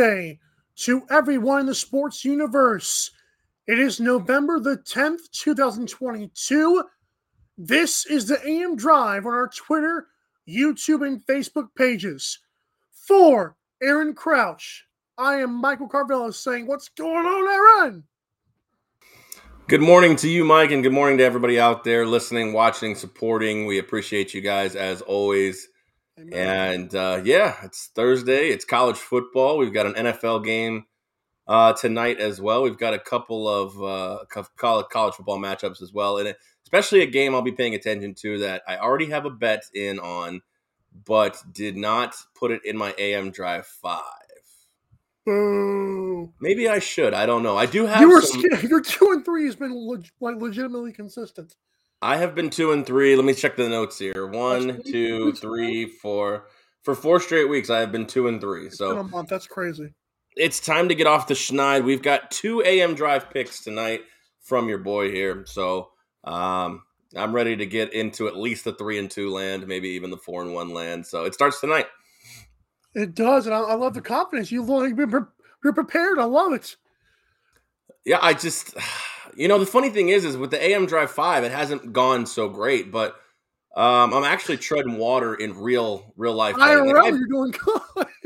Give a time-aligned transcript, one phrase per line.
[0.00, 0.38] Thursday
[0.76, 3.10] to everyone in the sports universe.
[3.66, 6.82] It is November the 10th, 2022.
[7.58, 10.06] This is the AM Drive on our Twitter,
[10.48, 12.38] YouTube, and Facebook pages.
[12.92, 14.86] For Aaron Crouch,
[15.18, 18.04] I am Michael Carvello saying, What's going on, Aaron?
[19.68, 23.66] Good morning to you, Mike, and good morning to everybody out there listening, watching, supporting.
[23.66, 25.68] We appreciate you guys as always.
[26.32, 28.48] And uh, yeah, it's Thursday.
[28.48, 29.58] It's college football.
[29.58, 30.86] We've got an NFL game
[31.46, 32.62] uh, tonight as well.
[32.62, 34.24] We've got a couple of uh,
[34.56, 38.38] college college football matchups as well, and especially a game I'll be paying attention to
[38.38, 40.42] that I already have a bet in on,
[41.06, 44.02] but did not put it in my AM Drive Five.
[45.26, 46.32] Boo.
[46.40, 47.14] Maybe I should.
[47.14, 47.56] I don't know.
[47.56, 48.00] I do have.
[48.00, 48.42] You were some-.
[48.68, 51.54] Your two and three has been leg- like legitimately consistent.
[52.02, 53.14] I have been two and three.
[53.14, 54.26] Let me check the notes here.
[54.26, 56.46] One, two, three, four.
[56.82, 58.62] For four straight weeks, I have been two and three.
[58.64, 59.28] Been a So month.
[59.28, 59.92] That's crazy.
[60.36, 61.84] it's time to get off the schneid.
[61.84, 64.00] We've got two AM drive picks tonight
[64.40, 65.44] from your boy here.
[65.46, 65.90] So
[66.24, 66.82] um,
[67.14, 70.16] I'm ready to get into at least the three and two land, maybe even the
[70.16, 71.06] four and one land.
[71.06, 71.86] So it starts tonight.
[72.94, 74.50] It does, and I, I love the confidence.
[74.50, 75.20] Been pre-
[75.62, 76.18] you're prepared.
[76.18, 76.76] I love it.
[78.06, 78.74] Yeah, I just,
[79.36, 82.26] you know, the funny thing is, is with the AM Drive Five, it hasn't gone
[82.26, 83.16] so great, but
[83.76, 86.56] um, I'm actually treading water in real, real life.
[86.56, 86.92] betting.
[86.92, 88.06] Like, I- you're doing good.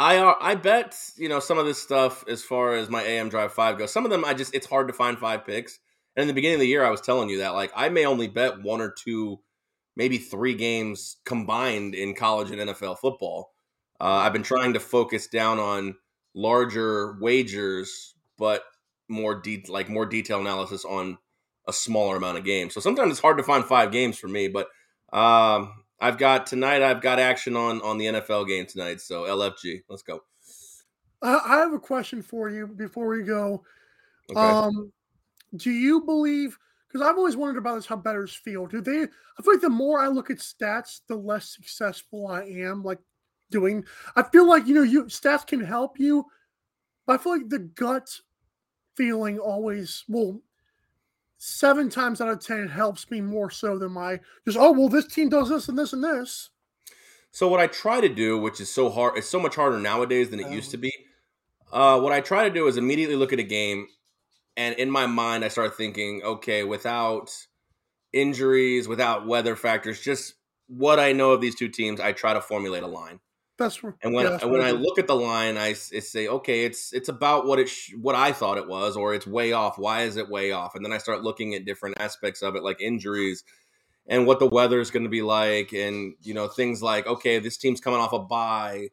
[0.00, 3.28] I uh, I bet you know some of this stuff as far as my AM
[3.28, 3.90] Drive Five goes.
[3.90, 5.80] Some of them I just it's hard to find five picks.
[6.14, 8.06] And in the beginning of the year, I was telling you that like I may
[8.06, 9.40] only bet one or two,
[9.96, 13.52] maybe three games combined in college and NFL football.
[14.00, 15.96] Uh, I've been trying to focus down on
[16.32, 18.62] larger wagers, but
[19.08, 21.18] more de- like more detailed analysis on
[21.66, 22.74] a smaller amount of games.
[22.74, 24.68] So sometimes it's hard to find five games for me, but
[25.12, 26.82] um, I've got tonight.
[26.82, 29.00] I've got action on on the NFL game tonight.
[29.00, 30.22] So LFG, let's go.
[31.22, 33.64] I, I have a question for you before we go.
[34.30, 34.40] Okay.
[34.40, 34.92] Um,
[35.56, 36.58] do you believe?
[36.86, 38.66] Because I've always wondered about this, how betters feel.
[38.66, 39.02] Do they?
[39.02, 42.82] I feel like the more I look at stats, the less successful I am.
[42.82, 42.98] Like
[43.50, 43.84] doing,
[44.16, 46.24] I feel like you know, you stats can help you,
[47.06, 48.08] but I feel like the gut
[48.98, 50.40] feeling always well.
[51.38, 54.58] Seven times out of ten, it helps me more so than my just.
[54.58, 56.50] Oh well, this team does this and this and this.
[57.30, 60.30] So what I try to do, which is so hard, it's so much harder nowadays
[60.30, 60.72] than it used Oh.
[60.72, 60.92] to be.
[61.72, 63.86] Uh, what I try to do is immediately look at a game,
[64.56, 67.30] and in my mind, I start thinking, okay, without
[68.12, 70.34] injuries, without weather factors, just
[70.66, 73.20] what I know of these two teams, I try to formulate a line.
[73.58, 76.64] That's And when yeah, that's and when I look at the line, I say, okay,
[76.64, 79.78] it's it's about what it sh- what I thought it was, or it's way off.
[79.78, 80.74] Why is it way off?
[80.76, 83.42] And then I start looking at different aspects of it, like injuries
[84.08, 87.38] and what the weather is going to be like, and you know things like, okay,
[87.38, 88.88] this team's coming off a bye,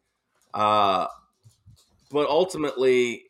[0.53, 1.07] uh,
[2.11, 3.23] but ultimately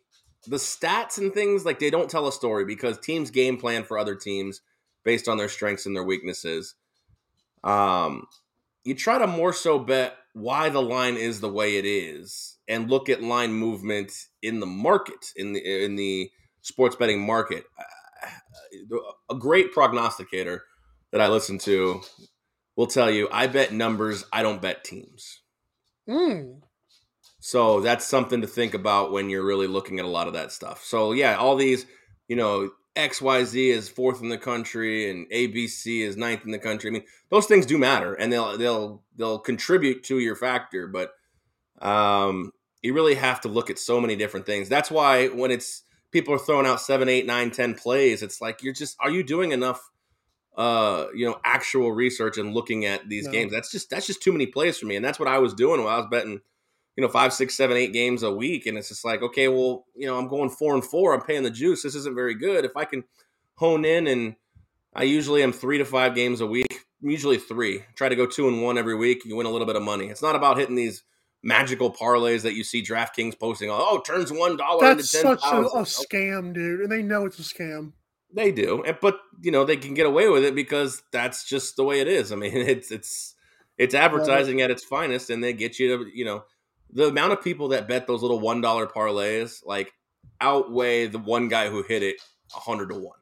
[0.48, 3.98] the stats and things like they don't tell a story because teams game plan for
[3.98, 4.62] other teams
[5.04, 6.76] based on their strengths and their weaknesses.
[7.64, 8.28] Um,
[8.86, 12.90] you try to more so bet why the line is the way it is and
[12.90, 16.30] look at line movement in the market in the in the
[16.62, 17.66] sports betting market
[19.30, 20.64] a great prognosticator
[21.12, 22.02] that i listen to
[22.76, 25.42] will tell you i bet numbers i don't bet teams
[26.08, 26.62] Mm.
[27.40, 30.52] so that's something to think about when you're really looking at a lot of that
[30.52, 30.84] stuff.
[30.84, 31.88] So yeah, all these,
[32.28, 36.90] you know, XYZ is fourth in the country and ABC is ninth in the country.
[36.90, 41.12] I mean, those things do matter and they'll they'll they'll contribute to your factor, but
[41.82, 42.52] um
[42.82, 44.70] you really have to look at so many different things.
[44.70, 48.64] That's why when it's people are throwing out seven, eight, nine, ten plays, it's like
[48.64, 49.90] you're just are you doing enough
[50.56, 53.32] uh you know actual research and looking at these No.
[53.34, 55.54] games that's just that's just too many plays for me and that's what i was
[55.54, 56.40] doing when i was betting
[56.96, 59.86] you know five six seven eight games a week and it's just like okay well
[59.96, 62.66] you know i'm going four and four i'm paying the juice this isn't very good.
[62.66, 63.04] If i can
[63.56, 64.36] hone in and
[64.94, 67.84] i usually am three to five games a week usually three.
[67.96, 70.08] Try to go two and one every week you win a little bit of money.
[70.08, 71.04] It's not about hitting these
[71.44, 75.44] magical parlays that you see draftkings posting oh turns one dollar into That's ten such
[75.44, 77.94] a, a scam, dude, and they know it's a scam.
[78.34, 81.84] They do, but you know they can get away with it because that's just the
[81.84, 82.32] way it is.
[82.32, 83.36] I mean, it's it's
[83.78, 86.44] it's advertising at its finest, and they get you to you know
[86.92, 89.94] the amount of people that bet those little one dollar parlays like
[90.42, 92.18] outweigh the one guy who hit it
[92.56, 93.18] a hundred to one.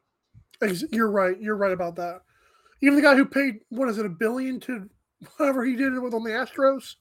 [0.90, 1.40] You're right.
[1.40, 2.22] You're right about that.
[2.80, 4.88] Even the guy who paid what is it a billion to
[5.36, 6.94] whatever he did it with on the Astros.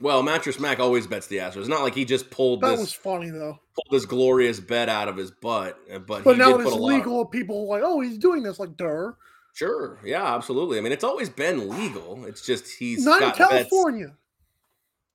[0.00, 1.58] Well, Mattress Mac always bets the Astros.
[1.58, 3.58] It's not like he just pulled That this was funny though.
[3.74, 6.64] pulled this glorious bet out of his butt, uh, but, But he now did that
[6.64, 8.58] put it's legal, people are like, oh, he's doing this.
[8.58, 9.16] Like, der.
[9.54, 10.78] Sure, yeah, absolutely.
[10.78, 12.24] I mean, it's always been legal.
[12.24, 13.70] It's just he's Not in got bets.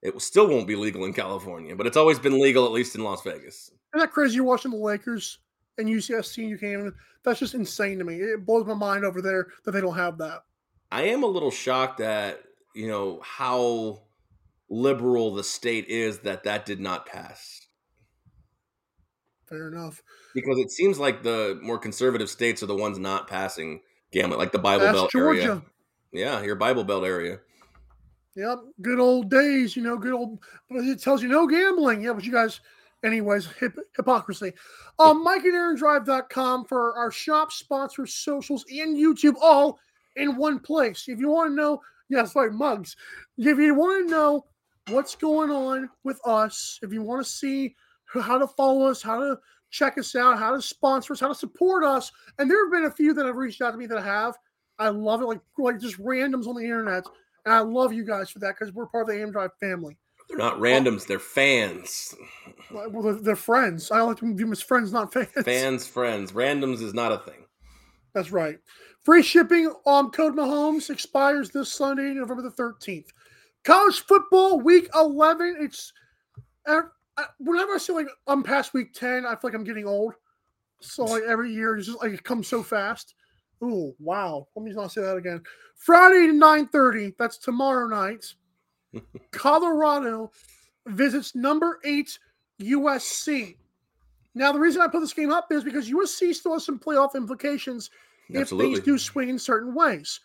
[0.01, 3.03] It still won't be legal in California, but it's always been legal at least in
[3.03, 3.71] Las Vegas.
[3.93, 4.35] Isn't that crazy?
[4.35, 5.39] You're watching the Lakers
[5.77, 6.93] and UCSC and you can't even.
[7.23, 8.15] That's just insane to me.
[8.15, 10.43] It blows my mind over there that they don't have that.
[10.91, 12.41] I am a little shocked at
[12.73, 14.01] you know how
[14.69, 17.67] liberal the state is that that did not pass
[19.47, 20.03] Fair enough.
[20.35, 24.51] because it seems like the more conservative states are the ones not passing gambling, like
[24.51, 25.41] the Bible That's Belt Georgia.
[25.41, 25.61] area.
[26.11, 27.39] Yeah, your Bible Belt area.
[28.37, 30.37] Yep, good old days, you know, good old.
[30.69, 32.03] But it tells you no gambling.
[32.03, 32.61] Yeah, but you guys,
[33.03, 34.53] anyways, hip, hypocrisy.
[34.99, 39.79] Um, Mike and AaronDrive.com for our shop sponsors, socials, and YouTube all
[40.17, 41.05] in one place.
[41.07, 42.95] If you want to know, yes, right, mugs.
[43.39, 44.45] If you want to know
[44.89, 47.75] what's going on with us, if you want to see
[48.13, 49.39] how to follow us, how to
[49.71, 52.85] check us out, how to sponsor us, how to support us, and there have been
[52.85, 54.37] a few that have reached out to me that have.
[54.77, 57.03] I love it, like like just randoms on the internet.
[57.47, 59.97] And I love you guys for that because we're part of the AM Drive family.
[60.27, 62.13] They're not randoms; they're fans.
[62.69, 63.89] Well, they're, they're friends.
[63.89, 65.29] I like to view them as friends, not fans.
[65.45, 66.33] Fans, friends.
[66.33, 67.45] Randoms is not a thing.
[68.13, 68.57] That's right.
[69.05, 73.07] Free shipping on Code Mahomes expires this Sunday, November the 13th.
[73.63, 75.55] College football, week 11.
[75.61, 75.93] It's
[76.67, 76.81] I-
[77.15, 80.15] I- whenever I say like I'm past week 10, I feel like I'm getting old.
[80.81, 83.15] So like every year, it's just like it comes so fast.
[83.63, 84.47] Ooh, wow.
[84.55, 85.41] Let me not say that again.
[85.75, 87.15] Friday to 9:30.
[87.17, 88.25] That's tomorrow night.
[89.31, 90.31] Colorado
[90.85, 92.17] visits number eight
[92.61, 93.55] USC.
[94.35, 97.15] Now, the reason I put this game up is because USC still has some playoff
[97.15, 97.89] implications
[98.29, 98.75] if Absolutely.
[98.75, 100.19] things do swing in certain ways.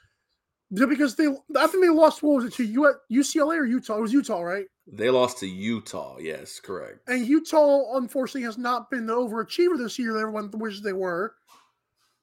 [0.73, 2.23] Because they, I think they lost.
[2.23, 3.99] What was it to UCLA or Utah?
[3.99, 4.67] It was Utah, right?
[4.87, 6.17] They lost to Utah.
[6.19, 7.01] Yes, correct.
[7.09, 11.35] And Utah, unfortunately, has not been the overachiever this year that everyone wishes they were.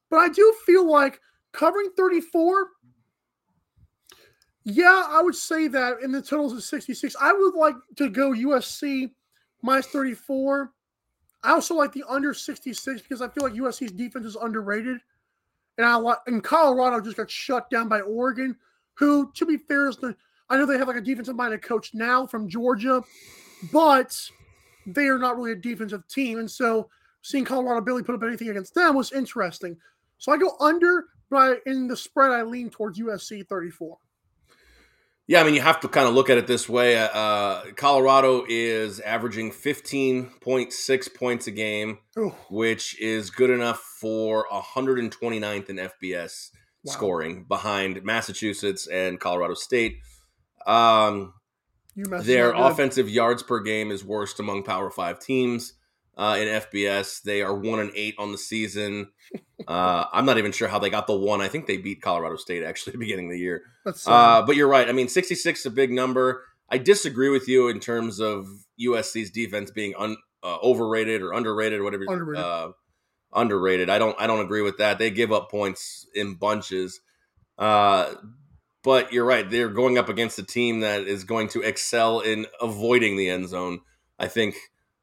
[0.10, 1.20] But I do feel like
[1.52, 2.68] covering 34,
[4.66, 7.16] yeah, I would say that in the totals of 66.
[7.20, 9.12] I would like to go USC
[9.62, 10.72] minus 34.
[11.44, 15.00] I also like the under 66 because I feel like USC's defense is underrated.
[15.78, 18.58] And I like and Colorado just got shut down by Oregon,
[18.96, 20.16] who, to be fair, is the
[20.50, 23.02] I know they have like a defensive minded coach now from Georgia,
[23.72, 24.20] but
[24.86, 26.40] they are not really a defensive team.
[26.40, 26.90] And so
[27.22, 29.78] seeing Colorado Billy put up anything against them was interesting.
[30.20, 33.98] So I go under, but in the spread, I lean towards USC 34.
[35.28, 36.98] Yeah, I mean, you have to kind of look at it this way.
[36.98, 45.70] Uh, Colorado is averaging 15.6 points a game, Ooh, which is good enough for 129th
[45.70, 46.50] in FBS
[46.84, 46.94] Wow.
[46.94, 49.98] scoring behind Massachusetts and Colorado State.
[50.66, 51.34] Um,
[51.96, 55.74] their offensive yards per game is worst among Power Five teams
[56.18, 57.22] uh, in FBS.
[57.22, 59.10] They are one and eight on the season.
[59.68, 61.42] Uh, I'm not even sure how they got the one.
[61.42, 63.64] I think they beat Colorado State actually at the beginning of the year.
[63.86, 64.88] That's Uh, but you're right.
[64.88, 66.44] I mean, 66 is a big number.
[66.70, 68.48] I disagree with you in terms of
[68.80, 72.06] USC's defense being un, uh, overrated or underrated, whatever.
[72.08, 72.46] Underrated.
[72.46, 72.72] Uh,
[73.34, 73.90] underrated.
[73.90, 74.16] I don't.
[74.20, 75.00] I don't agree with that.
[75.00, 77.02] They give up points in bunches.
[77.58, 78.14] Uh,
[78.84, 79.50] but you're right.
[79.50, 83.50] They're going up against a team that is going to excel in avoiding the end
[83.50, 83.82] zone.
[84.18, 84.56] I think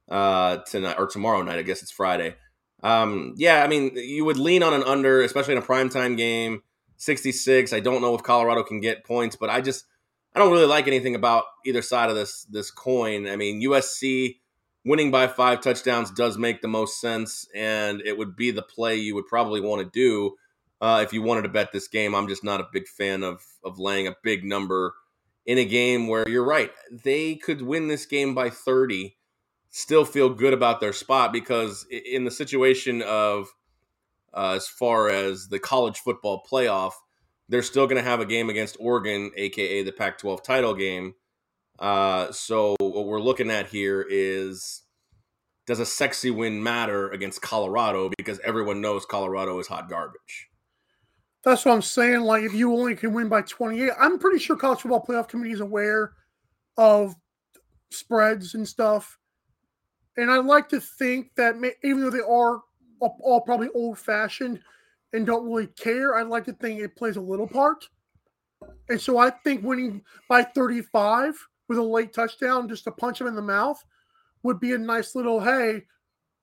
[0.08, 1.58] uh, tonight or tomorrow night.
[1.58, 2.36] I guess it's Friday.
[2.82, 6.62] Um, yeah, I mean, you would lean on an under, especially in a primetime game.
[6.98, 7.72] 66.
[7.72, 9.84] I don't know if Colorado can get points, but I just
[10.34, 13.26] I don't really like anything about either side of this this coin.
[13.26, 14.36] I mean, USC
[14.84, 18.96] winning by five touchdowns does make the most sense, and it would be the play
[18.96, 20.36] you would probably want to do
[20.80, 22.14] uh, if you wanted to bet this game.
[22.14, 24.94] I'm just not a big fan of of laying a big number
[25.44, 26.70] in a game where you're right.
[26.90, 29.16] They could win this game by 30,
[29.76, 33.52] still feel good about their spot because in the situation of
[34.32, 36.92] uh, as far as the college football playoff,
[37.50, 41.14] they're still going to have a game against Oregon, aka the Pac-12 title game.
[41.78, 44.82] Uh, so what we're looking at here is
[45.66, 50.48] does a sexy win matter against Colorado because everyone knows Colorado is hot garbage.
[51.44, 52.22] That's what I'm saying.
[52.22, 55.52] Like, if you only can win by 28, I'm pretty sure college football playoff committee
[55.52, 56.12] is aware
[56.78, 57.14] of
[57.90, 59.18] spreads and stuff.
[60.16, 62.62] And I'd like to think that may, even though they are
[63.00, 64.60] all, probably old fashioned
[65.12, 66.16] and don't really care.
[66.16, 67.88] I like to think it plays a little part.
[68.88, 71.34] And so I think winning by 35
[71.68, 73.82] with a late touchdown just to punch him in the mouth
[74.42, 75.82] would be a nice little hey,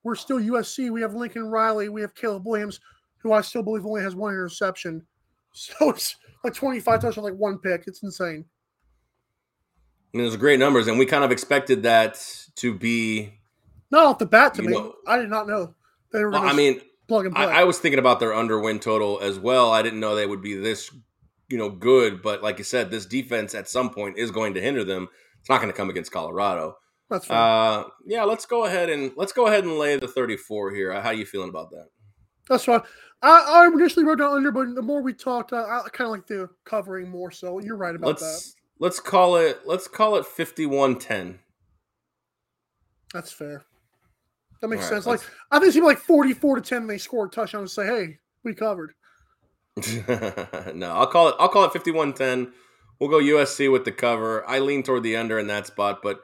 [0.03, 0.91] we're still USC.
[0.91, 2.79] We have Lincoln Riley, we have Caleb Williams,
[3.17, 5.05] who I still believe only has one interception.
[5.55, 7.83] So it's like 25 touchdowns, like one pick.
[7.85, 8.43] It's insane.
[10.13, 12.25] I mean, those are great numbers, and we kind of expected that
[12.55, 13.33] to be.
[13.93, 14.73] Not off the bat to You me.
[14.73, 15.75] know- I did not know
[16.11, 17.45] they were Well, I mean, plug and play.
[17.45, 19.71] I, I was thinking about their under win total as well.
[19.71, 20.89] I didn't know they would be this,
[21.47, 22.23] you know, good.
[22.23, 25.09] But like you said, this defense at some point is going to hinder them.
[25.39, 26.75] It's not going to come against Colorado.
[27.11, 27.37] That's fine.
[27.37, 30.99] Uh, yeah, let's go ahead and let's go ahead and lay the 34 here.
[30.99, 31.89] How you feeling about that?
[32.49, 32.81] That's fine.
[33.21, 36.11] I, I initially wrote down under, but the more we talked, I, I kind of
[36.13, 37.29] like the covering more.
[37.29, 38.25] So you're right about that.
[38.25, 41.37] let's let's call it let's call it 51-10.
[43.13, 43.63] That's fair.
[44.63, 45.05] That makes right, sense.
[45.05, 45.19] Like
[45.51, 46.87] I think it's even like 44 to 10.
[46.87, 48.93] They score a touchdown and say, "Hey, we covered."
[50.73, 51.35] no, I'll call it.
[51.37, 52.53] I'll call it 51-10.
[52.97, 54.47] We'll go USC with the cover.
[54.47, 56.21] I lean toward the under in that spot, but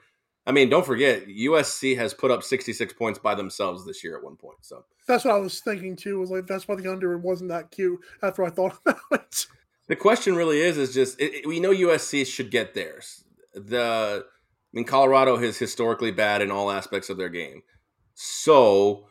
[0.48, 4.24] I mean, don't forget USC has put up 66 points by themselves this year at
[4.24, 4.60] one point.
[4.62, 6.17] So That's what I was thinking too.
[6.22, 9.48] Was like that's why the under wasn't that cute after I thought about it.
[9.88, 13.25] the question really is: is just it, it- we know USC should get theirs.
[13.53, 17.63] The I mean, Colorado is historically bad in all aspects of their game.
[18.21, 19.07] So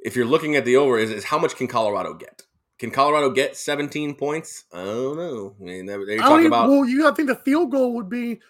[0.00, 2.42] if you're looking at the over, is, is how much can Colorado get?
[2.80, 4.64] Can Colorado get 17 points?
[4.72, 5.54] I don't know.
[5.60, 6.68] I mean, they- they're I talking even, about.
[6.68, 7.06] well, you.
[7.08, 8.40] I think the field goal would be.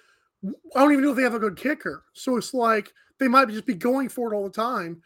[0.74, 2.04] I don't even know if they have a good kicker.
[2.14, 5.02] So it's like they might just be going for it all the time.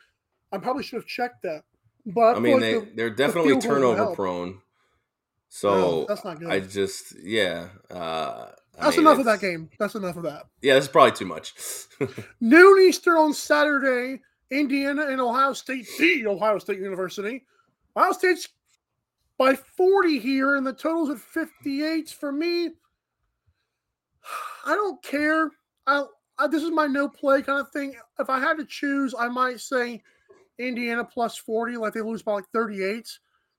[0.52, 1.64] I probably should have checked that.
[2.06, 4.50] But I mean, feel they, the, they're definitely would turnover prone.
[4.50, 4.58] no,
[5.48, 6.48] So that's not good.
[6.48, 7.70] I just yeah.
[7.90, 9.68] Uh, I that's mean, enough of that game.
[9.80, 10.44] That's enough of that.
[10.62, 11.54] Yeah, this is probably too much.
[12.40, 14.20] Noon Eastern on Saturday,
[14.52, 17.44] Indiana and Ohio State, the Ohio State University.
[17.96, 18.48] Ohio State's
[19.38, 22.10] by 40 here, and the total's at 58.
[22.10, 22.66] For me,
[24.66, 25.50] I don't care.
[25.86, 26.04] I,
[26.38, 27.94] I this is my no play kind of thing.
[28.18, 30.02] If I had to choose, I might say
[30.58, 33.08] Indiana plus 40, like they lose by like 38.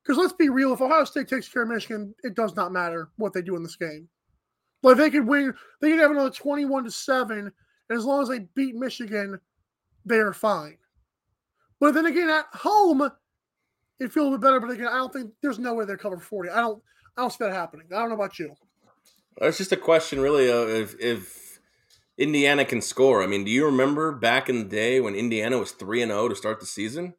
[0.03, 3.09] Because let's be real, if Ohio State takes care of Michigan, it does not matter
[3.15, 4.07] what they do in this game.
[4.83, 8.29] Like they could win, they could have another 21 to 7, and as long as
[8.29, 9.39] they beat Michigan,
[10.05, 10.77] they are fine.
[11.83, 13.11] But then again, at home,
[13.99, 14.61] it feels a bit better.
[14.61, 16.49] But again, I don't think there's no way they're covered 40.
[16.49, 16.81] I don't
[17.17, 17.87] I don't see that happening.
[17.91, 18.55] I don't know about you.
[19.41, 21.59] It's just a question, really, of if, if
[22.17, 23.21] Indiana can score.
[23.21, 26.29] I mean, do you remember back in the day when Indiana was three and zero
[26.29, 27.15] to start the season?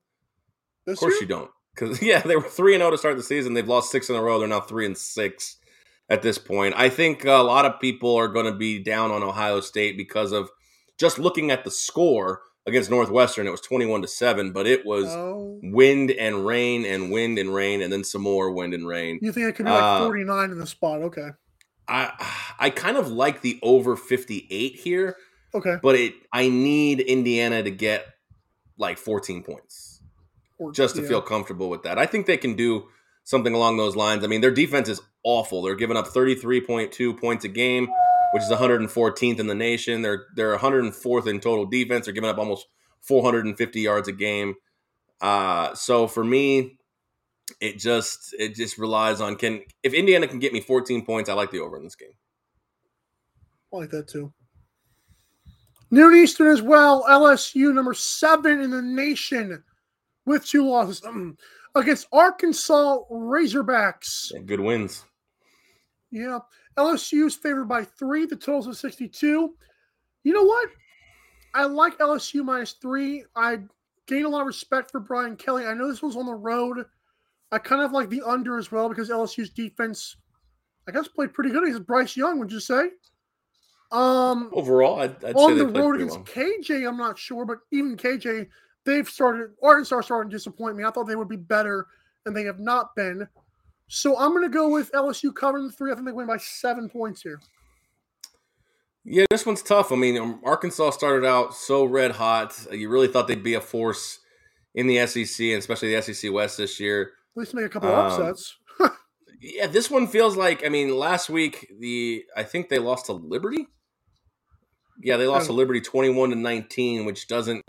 [0.87, 1.21] This Of course year?
[1.21, 3.53] you don't, because yeah, they were three and zero to start the season.
[3.53, 4.39] They've lost six in a row.
[4.39, 5.59] They're now three and six
[6.09, 6.75] at this point.
[6.75, 10.33] I think a lot of people are going to be down on Ohio State because
[10.33, 10.49] of
[10.99, 13.47] just looking at the score against Northwestern.
[13.47, 17.55] It was twenty-one to seven, but it was Oh, wind and rain and wind and
[17.55, 19.19] rain, and then some more wind and rain.
[19.23, 21.03] you think it could be like Uh, 49 in the spot?
[21.03, 21.29] Okay.
[21.89, 22.13] I
[22.59, 25.17] I kind of like the over 58 here,
[25.55, 25.77] Okay.
[25.83, 28.07] but it I need Indiana to get
[28.79, 30.01] like 14 points
[30.59, 31.09] Or- just to yeah.
[31.09, 31.99] feel comfortable with that.
[31.99, 32.89] I think they can do
[33.25, 34.25] something along those lines.
[34.25, 35.63] I mean, their defense is awful.
[35.63, 37.89] They're giving up 33.2 points a game,
[38.35, 40.03] which is 114th in the nation.
[40.03, 42.07] They're they're 104th in total defense.
[42.07, 42.67] They're giving up almost
[43.03, 44.57] 450 yards a game.
[45.21, 46.77] Uh, so for me,
[47.61, 51.35] it just it just relies on can if Indiana can get me 14 points, I
[51.35, 52.17] like the over in this game.
[53.73, 54.33] I like that too.
[55.93, 57.05] Noon Eastern as well.
[57.09, 59.63] LSU number seven in the nation
[60.27, 61.01] with two losses
[61.77, 64.33] against Arkansas Razorbacks.
[64.45, 65.05] Good wins.
[66.15, 66.39] Yeah.
[66.79, 68.25] LSU's favored by three.
[68.25, 69.53] The total's of 62.
[70.23, 70.69] You know what?
[71.55, 73.25] I like LSU minus three.
[73.35, 73.59] I
[74.07, 75.67] gain a lot of respect for Brian Kelly.
[75.67, 76.87] I know this was on the road.
[77.51, 80.17] I kind of like the under as well because LSU's defense,
[80.89, 82.91] I guess, played pretty good against Bryce Young, would you say?
[83.91, 86.27] Um, Overall, I'd, I'd say on the road against well.
[86.27, 88.49] KJ, I'm not sure, but even KJ,
[88.85, 90.85] they've started Arkansas starting to disappoint me.
[90.85, 91.87] I thought they would be better,
[92.25, 93.27] and they have not been.
[93.89, 95.93] So I'm going to go with LSU covering the three.
[95.93, 97.41] I think they win by seven points here.
[99.05, 99.93] Yeah, this one's tough.
[99.93, 102.59] I mean, um, Arkansas started out so red hot.
[102.73, 104.19] You really thought they'd be a force
[104.75, 107.13] in the SEC, and especially the SEC West this year.
[107.37, 108.57] At least make a couple of Um, upsets.
[109.47, 110.65] Yeah, this one feels like.
[110.65, 113.67] I mean, last week the I think they lost to Liberty.
[115.03, 115.53] Yeah, they lost to.
[115.53, 117.63] Liberty twenty-one to nineteen, which doesn't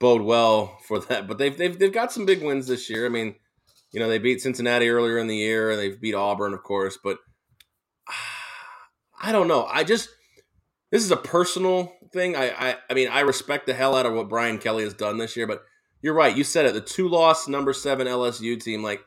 [0.00, 1.28] bode well for that.
[1.28, 3.06] But they've they've they've got some big wins this year.
[3.06, 3.36] I mean,
[3.94, 6.98] you know, they beat Cincinnati earlier in the year, and they've beat Auburn, of course.
[7.02, 7.18] But
[9.22, 9.64] I don't know.
[9.66, 10.08] I just
[10.90, 12.34] this is a personal thing.
[12.34, 15.18] I I, I mean, I respect the hell out of what Brian Kelly has done
[15.18, 15.62] this year, but
[16.02, 16.36] you're right.
[16.36, 16.74] You said it.
[16.74, 18.82] The two loss number seven LSU team.
[18.82, 19.00] Like,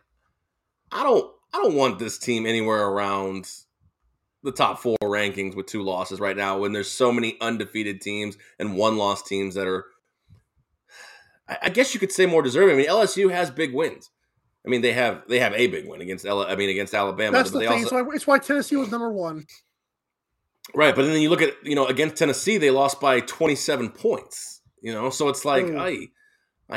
[0.90, 3.52] I don't, I don't want this team anywhere around
[4.44, 6.58] the top four rankings with two losses right now.
[6.58, 9.86] When there's so many undefeated teams and one loss teams that are,
[11.50, 12.76] I, I guess you could say more deserving.
[12.76, 14.10] I mean, LSU has big wins.
[14.68, 16.42] I mean, they have they have a big win against L.
[16.42, 17.32] I mean, against Alabama.
[17.38, 17.84] That's but the they thing.
[17.86, 19.46] also- it's, why, it's why Tennessee was number one.
[20.76, 24.62] Right, but then you look at you know against Tennessee, they lost by 27 points.
[24.82, 25.80] You know, so it's like Mm.
[25.80, 26.08] I,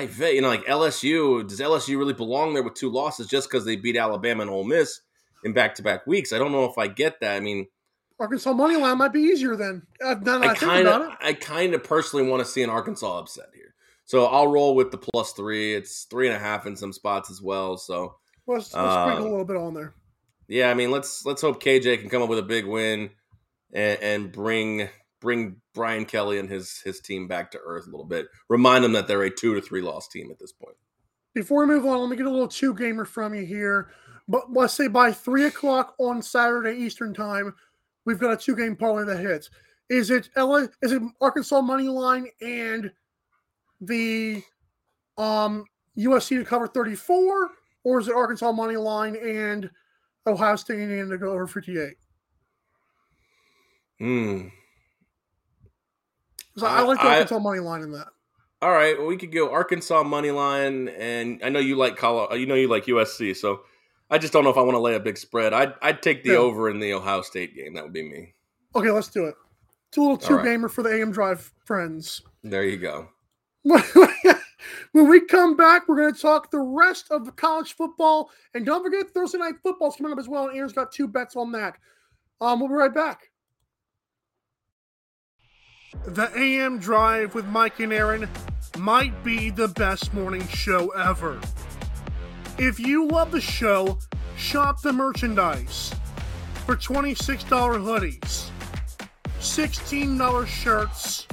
[0.03, 1.47] I bet you know like LSU.
[1.49, 4.63] Does LSU really belong there with two losses just because they beat Alabama and Ole
[4.63, 5.01] Miss
[5.43, 6.33] in back to back weeks?
[6.33, 7.35] I don't know if I get that.
[7.35, 7.67] I mean,
[8.21, 9.83] Arkansas money line might be easier then.
[10.01, 11.11] Uh, I kind of.
[11.21, 13.70] I kind of personally want to see an Arkansas upset here.
[14.11, 15.73] So I'll roll with the plus three.
[15.73, 17.77] It's three and a half in some spots as well.
[17.77, 18.17] So
[18.49, 19.95] Let's, let's Uh, sprinkle a little bit on there.
[20.49, 23.11] yeah, I mean let's let's hope KJ can come up with a big win
[23.73, 24.89] and, and bring
[25.21, 28.27] bring Brian Kelly and his his team back to earth a little bit.
[28.49, 30.75] Remind them that they're a two to three loss team at this point.
[31.33, 33.91] Before we move on, let me get a little two gamer from you here.
[34.27, 37.55] But let's say by three o'clock on Saturday Eastern time,
[38.05, 39.51] we've got a two game parlay that hits.
[39.89, 40.67] Is it LA?
[40.83, 42.91] Is it Arkansas money line and
[43.81, 44.43] the
[45.19, 45.65] um
[45.99, 47.51] USC to cover thirty four,
[47.85, 49.71] or is it Arkansas money line and
[50.27, 51.97] Ohio State Indiana to go over fifty eight?
[53.99, 54.49] Hmm.
[56.63, 58.09] I, I like the I- Arkansas money line in that.
[58.63, 62.35] All right, well, we could go Arkansas money line, and I know you like Colorado.
[62.35, 63.63] You know you like USC, so
[64.11, 65.55] I just don't know if I want to lay a big spread.
[65.55, 66.39] I'd I'd take the Yeah.
[66.39, 67.73] over in the Ohio State game.
[67.73, 68.35] That would be me.
[68.75, 69.35] Okay, let's do it.
[69.89, 70.45] It's a little two right.
[70.45, 72.21] gamer for the AM Drive friends.
[72.45, 73.09] There you go.
[74.93, 78.31] when we come back, we're going to talk the rest of the college football.
[78.55, 80.49] And don't forget, Thursday night football's coming up as well.
[80.49, 81.77] And Aaron's got two bets on that.
[82.41, 83.31] Um, we'll be right back.
[86.05, 88.29] The AM Drive with Mike and Aaron
[88.79, 91.41] might be the best morning show ever.
[92.59, 93.99] If you love the show,
[94.37, 95.93] shop the merchandise
[96.67, 98.51] for $26 hoodies,
[99.41, 101.27] $16 shirts,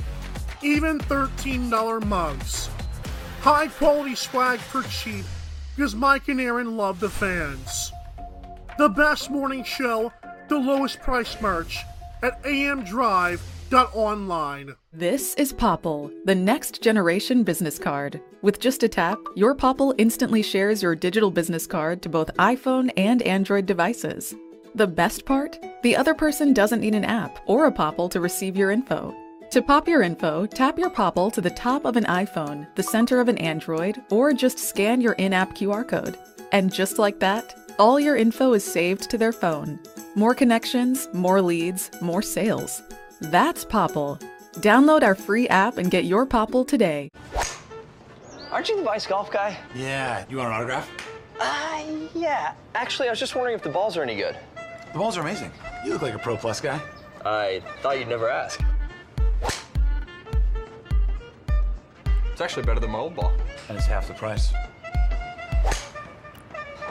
[0.62, 2.70] even $13 mugs.
[3.42, 5.26] High quality swag for cheap
[5.76, 7.92] because Mike and Aaron love the fans.
[8.78, 10.12] The best morning show,
[10.50, 11.80] the lowest price merch
[12.22, 14.76] at amdrive.online.
[14.94, 18.22] This is Popl, the next generation business card.
[18.42, 22.92] With just a tap, your Popl instantly shares your digital business card to both iPhone
[22.98, 24.36] and Android devices.
[24.76, 25.58] The best part?
[25.84, 29.16] The other person doesn't need an app or a Popl to receive your info.
[29.52, 33.22] To pop your info, tap your Popl to the top of an iPhone, the center
[33.22, 36.18] of an Android, or just scan your in app QR code.
[36.52, 39.80] And just like that, all your info is saved to their phone.
[40.16, 42.82] More connections, more leads, more sales.
[43.22, 44.22] That's Popl.
[44.56, 47.10] Download our free app and get your Popl today.
[48.52, 49.58] Aren't you the Vice Golf guy?
[49.74, 50.92] Yeah, you want an autograph?
[51.40, 51.84] Uh,
[52.14, 52.54] yeah.
[52.76, 54.36] Actually, I was just wondering if the balls are any good.
[54.92, 55.54] The balls are amazing.
[55.86, 56.82] You look like a Pro Plus guy.
[57.24, 58.62] I thought you'd never ask.
[62.38, 63.34] It's actually better than my old ball.
[63.68, 64.54] And it's half the price.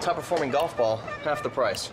[0.01, 1.93] Top performing golf ball, half the price.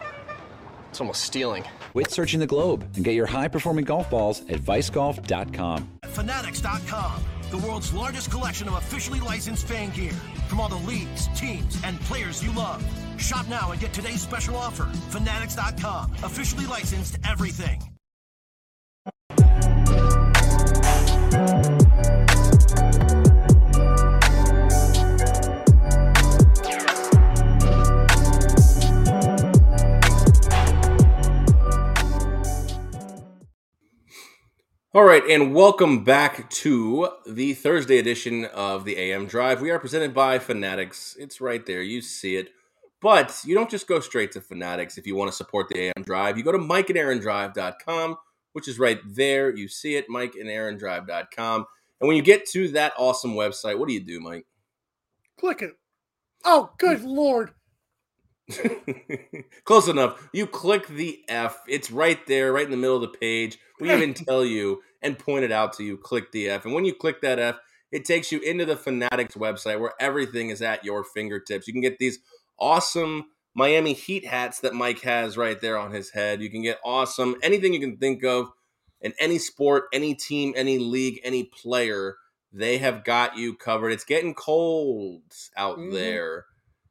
[0.90, 1.64] It's almost stealing.
[1.92, 5.88] Quit searching the globe and get your high performing golf balls at vicegolf.com.
[6.06, 10.14] Fanatics.com, the world's largest collection of officially licensed fan gear
[10.48, 12.84] from all the leagues, teams, and players you love.
[13.20, 14.86] Shop now and get today's special offer.
[15.12, 17.93] Fanatics.com, officially licensed everything.
[34.96, 39.60] All right, and welcome back to the Thursday edition of the AM Drive.
[39.60, 41.18] We are presented by Fanatics.
[41.20, 42.50] It's right there, you see it.
[43.02, 46.04] But you don't just go straight to Fanatics if you want to support the AM
[46.04, 46.38] Drive.
[46.38, 48.18] You go to mikeandaarondrive.com,
[48.52, 49.52] which is right there.
[49.56, 51.66] You see it, mikeandaarondrive.com.
[52.00, 54.46] And when you get to that awesome website, what do you do, Mike?
[55.40, 55.72] Click it.
[56.46, 57.08] Oh, good hmm.
[57.08, 57.52] lord.
[59.66, 60.28] Close enough.
[60.34, 61.62] You click the F.
[61.68, 63.58] It's right there, right in the middle of the page.
[63.80, 65.98] We even tell you and point it out to you.
[65.98, 66.66] Click the F.
[66.66, 67.58] And when you click that F,
[67.92, 71.68] it takes you into the Fanatics website where everything is at your fingertips.
[71.68, 72.20] You can get these
[72.60, 73.26] awesome
[73.56, 76.42] Miami Heat hats that Mike has right there on his head.
[76.42, 78.50] You can get awesome anything you can think of
[79.02, 82.16] in any sport, any team, any league, any player.
[82.52, 83.90] They have got you covered.
[83.92, 85.22] It's getting cold
[85.58, 85.92] out Mhm.
[85.92, 86.46] there.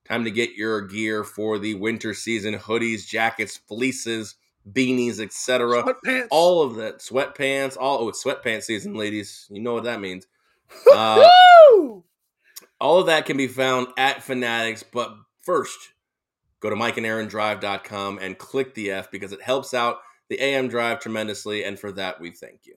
[0.04, 4.34] Time to get your gear for the winter season hoodies, jackets, fleeces,
[4.70, 5.94] beanies, etc.
[6.30, 6.98] All of that.
[6.98, 7.76] Sweatpants.
[7.78, 9.46] All oh, it's sweatpants season, ladies.
[9.50, 10.26] You know what that means.
[10.92, 11.28] Uh,
[12.80, 15.78] All of that can be found at Fanatics, but first,
[16.60, 21.62] go to mikeandaarondrive.com and click the F because it helps out the AM Drive tremendously,
[21.62, 22.74] and for that we thank you.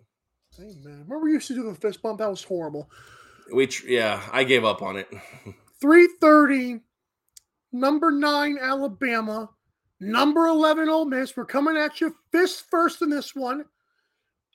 [0.56, 1.06] Hey, man.
[1.08, 2.20] Remember we used to do the fist bump?
[2.20, 2.90] That was horrible.
[3.52, 5.08] We tr- yeah, I gave up on it.
[5.82, 6.82] 330,
[7.80, 9.50] number nine, Alabama,
[10.00, 11.36] number 11, Ole Miss.
[11.36, 13.66] We're coming at you fist first in this one.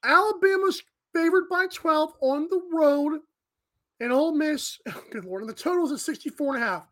[0.03, 0.83] Alabama's
[1.15, 3.21] favored by 12 on the road,
[4.01, 4.79] and Ole Miss,
[5.11, 6.87] good lord, and the total is at 64 and a half.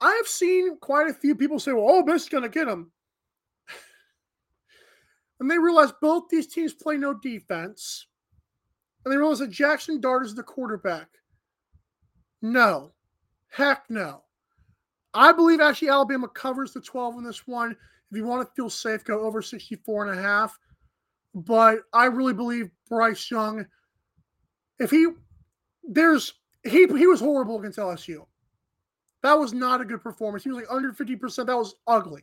[0.00, 2.66] I have seen quite a few people say, well, Ole Miss is going to get
[2.66, 2.90] them.
[5.40, 8.06] And they realize both these teams play no defense.
[9.04, 11.08] And they realize that Jackson Dart is the quarterback.
[12.40, 12.92] No.
[13.48, 14.22] Heck no.
[15.14, 17.72] I believe actually Alabama covers the 12 in this one.
[18.10, 20.58] If you want to feel safe, go over 64 and a half.
[21.34, 23.66] But I really believe Bryce Young,
[24.78, 25.06] if he
[25.82, 28.26] there's he he was horrible against LSU.
[29.22, 30.44] That was not a good performance.
[30.44, 31.46] He was like under 50%.
[31.46, 32.22] That was ugly.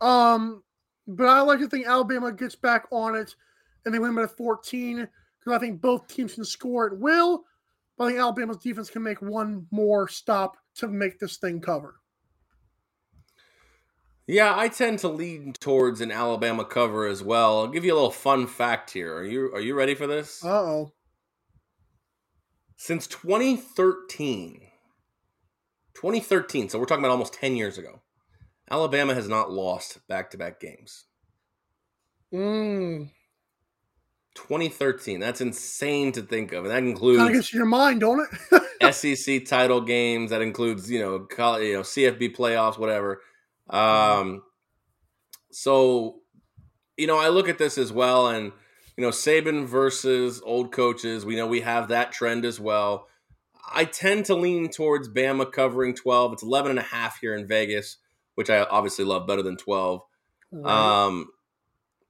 [0.00, 0.62] Um,
[1.08, 3.34] but I like to think Alabama gets back on it
[3.84, 7.44] and they win by 14 because I think both teams can score at will.
[7.96, 11.96] But I think Alabama's defense can make one more stop to make this thing cover.
[14.26, 17.60] Yeah, I tend to lean towards an Alabama cover as well.
[17.60, 19.16] I'll give you a little fun fact here.
[19.16, 20.44] Are you are you ready for this?
[20.44, 20.92] Uh oh.
[22.76, 24.60] Since 2013,
[25.94, 28.02] 2013, so we're talking about almost 10 years ago,
[28.70, 31.06] Alabama has not lost back to back games.
[32.32, 33.10] Mm.
[34.34, 35.18] 2013.
[35.18, 36.64] That's insane to think of.
[36.64, 38.28] And that Kind of includes gets your mind, don't it?
[38.90, 40.30] SEC title games.
[40.30, 43.20] That includes, you know, college, you know, CFB playoffs, whatever.
[43.70, 44.42] Um,
[45.50, 46.20] so,
[46.96, 48.52] you know, I look at this as well, and
[48.96, 51.24] you know, Saban versus old coaches.
[51.24, 53.06] We know we have that trend as well.
[53.72, 56.32] I tend to lean towards Bama covering 12.
[56.32, 57.98] It's 11 and a half here in Vegas,
[58.34, 60.02] which I obviously love better than 12.
[60.64, 61.28] Um,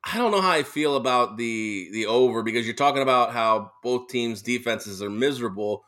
[0.05, 3.73] I don't know how I feel about the the over because you're talking about how
[3.83, 5.85] both teams' defenses are miserable.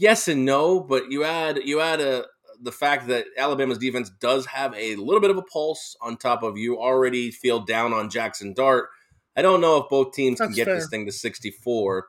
[0.00, 2.24] Yes and no, but you add you add a
[2.62, 6.42] the fact that Alabama's defense does have a little bit of a pulse on top
[6.42, 8.88] of you already feel down on Jackson Dart.
[9.36, 10.76] I don't know if both teams can get fair.
[10.76, 12.08] this thing to 64.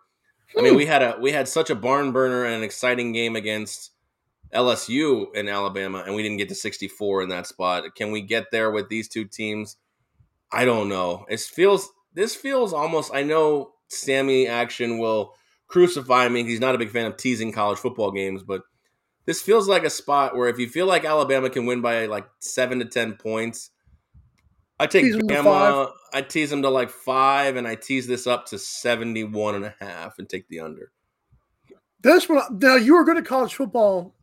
[0.58, 3.36] I mean, we had a we had such a barn burner and an exciting game
[3.36, 3.92] against
[4.54, 7.94] LSU in Alabama, and we didn't get to 64 in that spot.
[7.96, 9.76] Can we get there with these two teams?
[10.50, 11.26] I don't know.
[11.28, 13.14] It feels this feels almost.
[13.14, 15.36] I know Sammy Action will
[15.72, 16.44] crucify me.
[16.44, 18.64] He's not a big fan of teasing college football games, but
[19.26, 22.28] this feels like a spot where if you feel like Alabama can win by like
[22.40, 23.72] seven to ten points,
[24.80, 25.92] I take Tease to Bama.
[26.14, 29.76] I tease them to like five, and I tease this up to 71 and a
[29.80, 30.92] half and take the under.
[32.02, 34.16] This one now you are good at college football,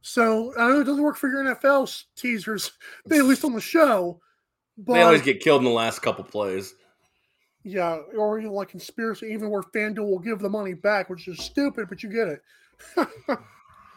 [0.00, 2.72] so I know it doesn't work for your NFL teasers,
[3.10, 4.20] at least on the show.
[4.78, 6.74] But they always get killed in the last couple plays.
[7.64, 11.38] Yeah, or even like conspiracy, even where FanDuel will give the money back, which is
[11.38, 12.42] stupid, but you get it.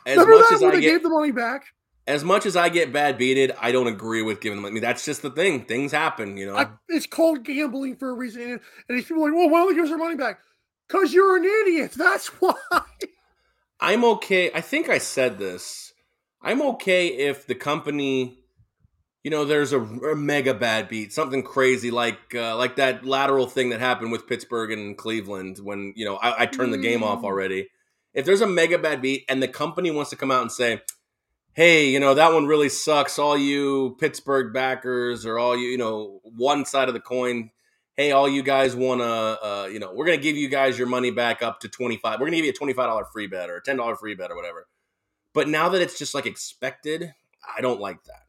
[0.06, 1.65] As Remember much that as I they get, gave the money back?
[2.08, 4.65] as much as I get bad beated, I don't agree with giving them.
[4.65, 5.65] I mean, that's just the thing.
[5.65, 6.58] Things happen, you know.
[6.58, 8.41] I, it's called gambling for a reason.
[8.41, 8.52] And,
[8.89, 10.39] and these people are like, well, why don't they give us their money back?
[10.88, 11.91] Because you're an idiot.
[11.91, 12.56] That's why.
[13.80, 14.52] I'm okay.
[14.54, 15.93] I think I said this.
[16.41, 18.39] I'm okay if the company,
[19.23, 23.47] you know, there's a, a mega bad beat, something crazy like uh, like that lateral
[23.47, 27.03] thing that happened with Pittsburgh and Cleveland when you know I, I turned the game
[27.03, 27.25] off Mm.
[27.25, 27.69] already.
[28.13, 30.81] If there's a mega bad beat and the company wants to come out and say,
[31.53, 35.77] "Hey, you know that one really sucks," all you Pittsburgh backers or all you you
[35.77, 37.51] know one side of the coin.
[37.97, 40.79] Hey, all you guys want to, uh, you know, we're going to give you guys
[40.79, 42.13] your money back up to 25.
[42.13, 44.36] We're going to give you a $25 free bet or a $10 free bet or
[44.38, 44.65] whatever.
[45.34, 47.13] But now that it's just like expected,
[47.57, 48.23] I don't like that.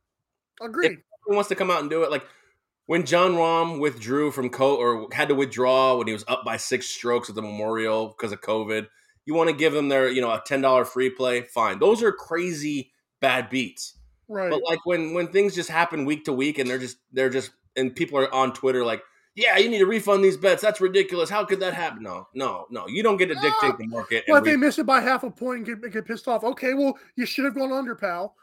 [0.63, 0.99] Agreed.
[1.25, 2.11] Who wants to come out and do it?
[2.11, 2.25] Like
[2.87, 6.57] when Jon Rahm withdrew from co or had to withdraw when he was up by
[6.57, 8.87] six strokes at the Memorial because of COVID.
[9.25, 11.43] You want to give them their, you know, a ten dollar free play?
[11.43, 11.79] Fine.
[11.79, 13.95] Those are crazy bad beats.
[14.29, 14.51] right.
[14.51, 17.53] But like when when things just happen week to week and they're just they're just
[17.77, 19.03] and people are on Twitter like,
[19.35, 20.61] yeah, you need to refund these bets.
[20.61, 21.31] That's ridiculous.
[21.31, 22.03] How could that happen?
[22.03, 22.87] No, no, no.
[22.89, 23.77] You don't get to dictate ah!
[23.79, 24.25] the market.
[24.29, 26.75] well, if they miss it by half a point and get, get pissed off, okay,
[26.75, 28.35] well, you should have gone under, pal.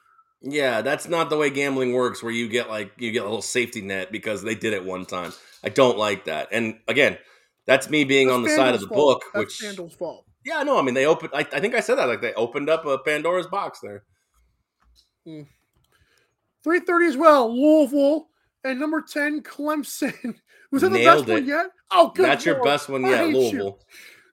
[0.41, 3.41] Yeah, that's not the way gambling works where you get like you get a little
[3.41, 5.33] safety net because they did it one time.
[5.63, 6.47] I don't like that.
[6.51, 7.17] And again,
[7.65, 9.21] that's me being That's on the side of the fault.
[9.21, 10.25] book, That's which FanDuel's fault.
[10.45, 12.69] yeah, no, I mean they opened I, I think I said that like they opened
[12.69, 14.03] up a Pandora's box there.
[15.25, 15.41] Hmm.
[16.63, 18.27] 330 as well, Louisville.
[18.63, 20.35] And number 10, Clemson.
[20.71, 21.67] Was that the Nailed best one yet?
[21.91, 22.25] Oh, good.
[22.25, 23.37] that's your best one, yet, hate you.
[23.37, 23.79] Louisville.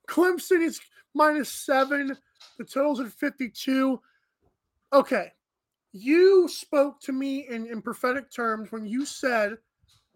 [0.09, 0.81] Clemson is
[1.15, 2.17] minus seven.
[2.59, 4.01] The total's at 52.
[4.93, 5.33] Okay.
[5.93, 9.57] You spoke to me in, in prophetic terms when you said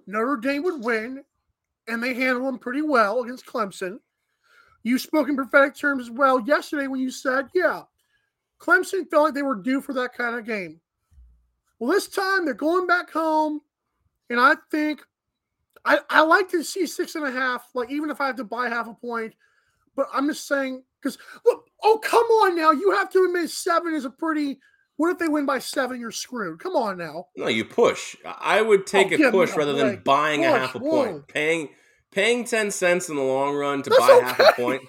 [0.06, 1.24] Notre Dame would win,
[1.88, 3.98] and they handled them pretty well against Clemson.
[4.82, 7.82] You spoke in prophetic terms as well yesterday when you said, yeah,
[8.60, 10.80] Clemson felt like they were due for that kind of game.
[11.78, 13.60] Well, this time they're going back home,
[14.28, 15.02] and I think
[15.84, 18.44] I, I like to see six and a half, like even if I have to
[18.44, 19.34] buy half a point.
[19.96, 22.70] But I'm just saying, because look, oh, come on now.
[22.70, 24.60] You have to admit seven is a pretty
[25.00, 25.98] what if they win by seven?
[25.98, 26.58] You're screwed.
[26.60, 27.28] Come on now.
[27.34, 28.16] No, you push.
[28.22, 31.04] I would take Oh, a push a rather than buying a half a whoa.
[31.06, 31.28] point.
[31.28, 31.70] Paying
[32.12, 34.82] paying ten cents in the long run to That's buy half a point.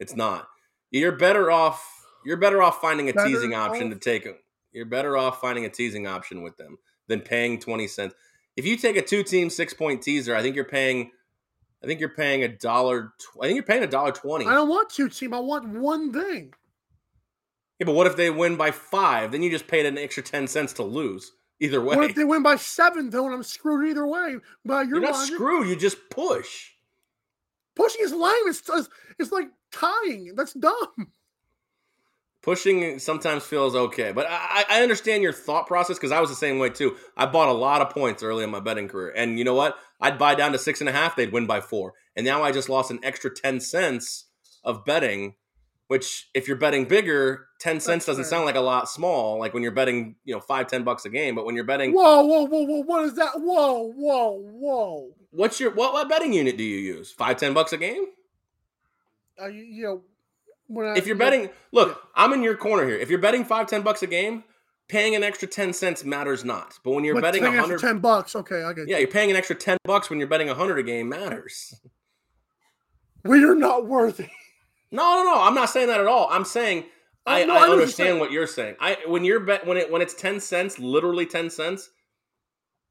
[0.00, 0.48] It's not.
[0.90, 1.86] You're better off.
[2.24, 4.26] You're better off finding a Better teasing option to take.
[4.72, 6.78] You're better off finding a teasing option with them
[7.08, 8.14] than paying twenty cents.
[8.56, 11.10] If you take a two team six point teaser, I think you're paying.
[11.82, 13.12] I think you're paying a dollar.
[13.42, 14.46] I think you're paying a dollar twenty.
[14.46, 15.34] I don't want two team.
[15.34, 16.54] I want one thing.
[17.78, 19.32] Yeah, but what if they win by five?
[19.32, 21.32] Then you just paid an extra ten cents to lose.
[21.60, 24.36] Either way, What if they win by seven though, and I'm screwed either way?
[24.64, 25.68] By your you're not logic, screwed.
[25.68, 26.70] You just push.
[27.76, 28.32] pushing is lame.
[28.46, 30.34] It's, it's it's like tying.
[30.36, 31.12] That's dumb.
[32.42, 36.36] Pushing sometimes feels okay, but I, I understand your thought process because I was the
[36.36, 36.96] same way too.
[37.16, 39.78] I bought a lot of points early in my betting career, and you know what?
[40.00, 42.52] I'd buy down to six and a half; they'd win by four, and now I
[42.52, 44.26] just lost an extra ten cents
[44.62, 45.36] of betting.
[45.88, 49.38] Which, if you're betting bigger, ten cents That's doesn't sound like a lot small.
[49.38, 51.34] Like when you're betting, you know, five, ten bucks a game.
[51.34, 52.82] But when you're betting, Whoa, whoa, whoa, whoa!
[52.84, 53.32] What is that?
[53.34, 55.14] Whoa, whoa, whoa!
[55.34, 57.12] what's your what, what betting unit do you use?
[57.12, 58.06] Five, ten bucks a game?
[59.40, 60.02] Uh, you, you know,
[60.66, 62.96] when I, if you're you know, betting, look, I'm in your corner here.
[62.96, 64.44] If you're betting five, ten bucks a game,
[64.88, 66.78] paying an extra ten cents matters not.
[66.82, 68.34] But when you're but betting taking a it for hundred, ten bucks.
[68.36, 68.88] Okay, I get.
[68.88, 69.02] yeah, you.
[69.02, 71.74] you're paying an extra ten bucks when you're betting a hundred a game matters.
[73.24, 74.28] we are not worthy.
[74.94, 75.42] No, no, no.
[75.42, 76.28] I'm not saying that at all.
[76.30, 76.84] I'm saying
[77.26, 78.76] I, Oh, no, I I what you're understand what you're saying.
[78.80, 81.90] I when you're bet when it when it's ten cents, literally ten cents,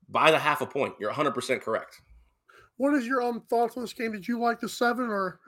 [0.09, 0.95] buy the half a point.
[0.99, 2.01] You're 100 percent correct.
[2.77, 4.11] What is your um thoughts on this game?
[4.11, 5.39] Did you like the seven or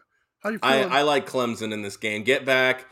[0.41, 0.84] how do you I.
[0.84, 2.24] I like Clemson in this game.
[2.24, 2.86] Get back.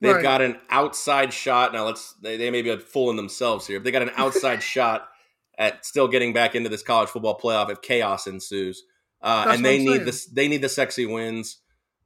[0.00, 0.22] They've Right.
[0.22, 1.72] got an outside shot.
[1.72, 3.78] Now let's they, they may be fooling themselves here.
[3.78, 5.08] If they got an outside shot
[5.56, 8.82] at still getting back into this college football playoff if chaos ensues.
[9.22, 10.04] Uh, and they need saying.
[10.04, 11.58] this they need the sexy wins.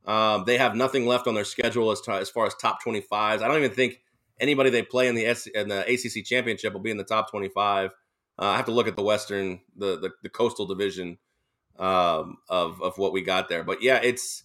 [0.07, 3.11] Um, they have nothing left on their schedule as, to, as far as top 25s.
[3.13, 4.01] I don't even think
[4.41, 7.31] anybody they play in the S, in the ACC championship will be in the top
[7.31, 7.91] 25.
[8.39, 11.19] Uh, I have to look at the Western, the the, the coastal division
[11.79, 13.63] um, of of what we got there.
[13.63, 14.45] But yeah, it's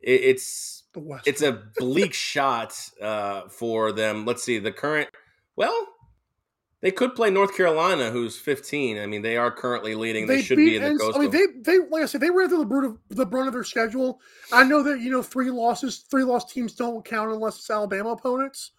[0.00, 0.84] it, it's
[1.26, 4.24] it's a bleak shot uh, for them.
[4.24, 5.10] Let's see the current.
[5.54, 5.86] Well,
[6.86, 8.96] they could play North Carolina, who's 15.
[8.98, 10.28] I mean, they are currently leading.
[10.28, 11.16] They, should be in the coastal.
[11.16, 13.48] I mean, they they like I said, they ran through the brunt of the brunt
[13.48, 14.20] of their schedule.
[14.52, 18.10] I know that you know three losses, three loss teams don't count unless it's Alabama
[18.10, 18.70] opponents.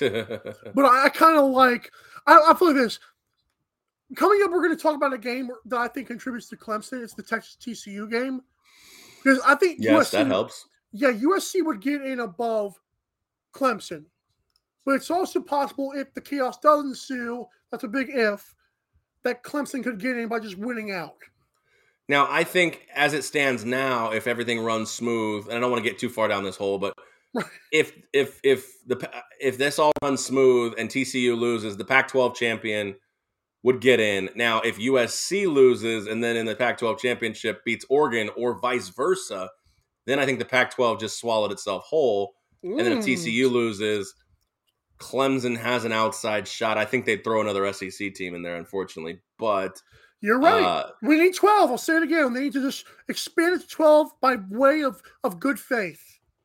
[0.00, 1.92] But I, I kind of like.
[2.26, 2.98] I, I feel like this.
[4.16, 7.02] Coming up, we're going to talk about a game that I think contributes to Clemson.
[7.02, 8.40] It's the Texas TCU game
[9.22, 10.66] because I think yes, USC that helps.
[10.92, 12.80] yeah, USC would get in above
[13.54, 14.06] Clemson.
[14.84, 18.54] But it's also possible if the chaos does ensue, that's a big if,
[19.24, 21.14] that Clemson could get in by just winning out.
[22.08, 25.82] Now, I think as it stands now, if everything runs smooth, and I don't want
[25.82, 26.94] to get too far down this hole, but
[27.72, 29.08] if if if the
[29.40, 32.96] if this all runs smooth and TCU loses, the Pac-12 champion
[33.62, 34.28] would get in.
[34.34, 39.48] Now, if USC loses and then in the Pac-12 championship beats Oregon or vice versa,
[40.06, 42.34] then I think the Pac-12 just swallowed itself whole.
[42.64, 43.04] And then if Mm.
[43.04, 44.14] TCU loses,
[45.02, 46.78] Clemson has an outside shot.
[46.78, 49.20] I think they'd throw another SEC team in there, unfortunately.
[49.38, 49.80] But
[50.20, 50.62] You're right.
[50.62, 51.70] uh, we need 12.
[51.70, 52.32] I'll say it again.
[52.32, 56.00] They need to just expand it to 12 by way of, of good faith.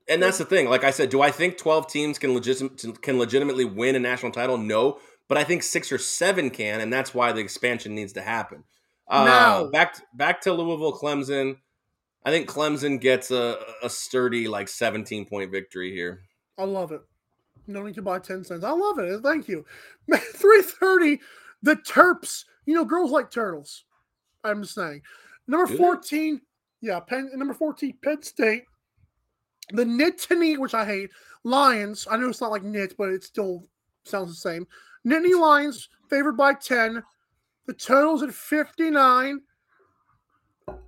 [0.09, 0.69] And that's the thing.
[0.69, 4.31] Like I said, do I think 12 teams can legit- can legitimately win a national
[4.31, 4.57] title?
[4.57, 8.21] No, but I think six or seven can, and that's why the expansion needs to
[8.21, 8.63] happen.
[9.07, 11.57] Uh, Now- back back to Louisville, Clemson.
[12.25, 16.21] I think Clemson gets a, a sturdy like 17 point victory here.
[16.57, 17.01] I love it.
[17.67, 18.63] No need to buy 10 cents.
[18.63, 19.21] I love it.
[19.21, 19.65] Thank you.
[20.11, 21.19] 330,
[21.61, 22.45] the Terps.
[22.65, 23.85] You know, girls like turtles.
[24.43, 25.01] I'm just saying.
[25.47, 25.77] Number Do they?
[25.77, 26.41] 14,
[26.81, 28.63] yeah, Penn, number 14, Penn State.
[29.71, 31.09] The Nittany, which I hate,
[31.43, 32.07] Lions.
[32.09, 33.63] I know it's not like knit, but it still
[34.05, 34.65] sounds the same.
[35.05, 37.03] Nittany Lions favored by 10.
[37.65, 39.41] The total's at 59.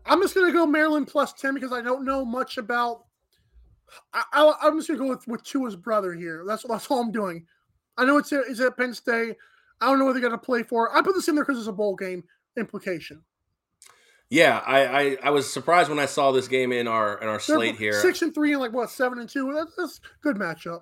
[0.06, 3.04] I'm just going to go Maryland plus 10 because I don't know much about
[4.14, 6.44] I, I, I'm just gonna go with, with Tua's brother here.
[6.48, 7.46] That's that's all I'm doing.
[7.98, 9.36] I know it's, a, it's at Penn State.
[9.82, 10.96] I don't know what they're gonna play for.
[10.96, 12.24] I put this in there because it's a bowl game
[12.58, 13.24] implication.
[14.30, 17.34] Yeah, I, I I was surprised when I saw this game in our in our
[17.38, 17.94] They're slate here.
[17.94, 19.54] six and three and like what seven and two.
[19.54, 20.82] That's, that's good matchup.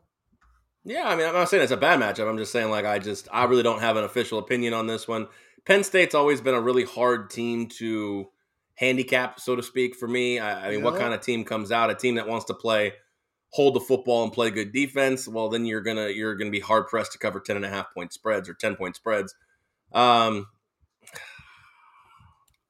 [0.83, 2.29] Yeah, I mean, I'm not saying it's a bad matchup.
[2.29, 5.05] I'm just saying, like, I just, I really don't have an official opinion on this
[5.05, 5.27] one.
[5.65, 8.29] Penn State's always been a really hard team to
[8.77, 10.39] handicap, so to speak, for me.
[10.39, 11.89] I, I mean, what kind of team comes out?
[11.91, 12.93] A team that wants to play,
[13.51, 15.27] hold the football and play good defense.
[15.27, 17.93] Well, then you're gonna you're gonna be hard pressed to cover 10 and a half
[17.93, 19.35] point spreads or 10 point spreads.
[19.93, 20.47] Um,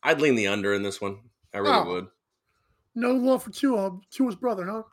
[0.04, 1.20] I'd lean the under in this one.
[1.54, 1.86] I really Oh.
[1.86, 2.08] would.
[2.96, 4.84] No love for Tua, Tua's brother, huh?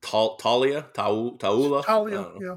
[0.00, 2.56] Tal- Talia, Tau- Taula, Talia, yeah.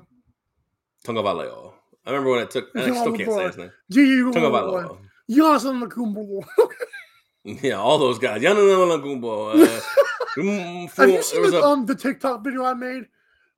[1.03, 1.73] Tonga Valeo.
[2.05, 2.69] I remember when it took.
[2.75, 3.71] I still can't say his name.
[3.89, 4.99] Do you Tonga Valeo.
[5.29, 6.43] Yasan Nakumbo.
[7.63, 8.41] Yeah, all those guys.
[8.41, 9.49] Yana Nama Gumbo.
[9.49, 9.55] Uh,
[10.35, 13.05] Have you seen the, a- um the TikTok video I made?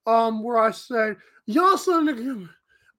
[0.05, 1.15] Um, where I say
[1.49, 2.49] Nakumbo.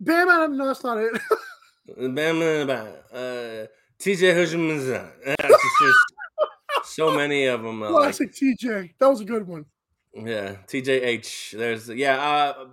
[0.00, 1.12] Bam, no, that's not it.
[1.96, 2.70] Bam, bam,
[3.12, 3.66] uh,
[3.98, 5.10] TJ Hujimza.
[6.84, 7.82] So many of them.
[7.82, 8.94] Uh, like, Classic TJ.
[8.98, 9.66] That was a good one.
[10.14, 11.56] yeah, TJH.
[11.58, 12.16] There's yeah.
[12.16, 12.66] Uh,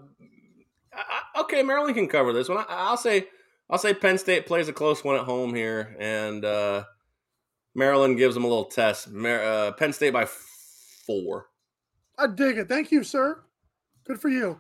[0.93, 1.03] I,
[1.35, 2.57] I- okay, Maryland can cover this one.
[2.59, 3.27] I, I'll say
[3.69, 6.83] I'll say Penn State plays a close one at home here, and uh,
[7.79, 9.09] Maryland gives them a little test.
[9.09, 11.47] Mar- uh, Penn State by four.
[12.19, 12.67] I dig it.
[12.67, 13.41] Thank you, sir.
[14.05, 14.59] Good for you.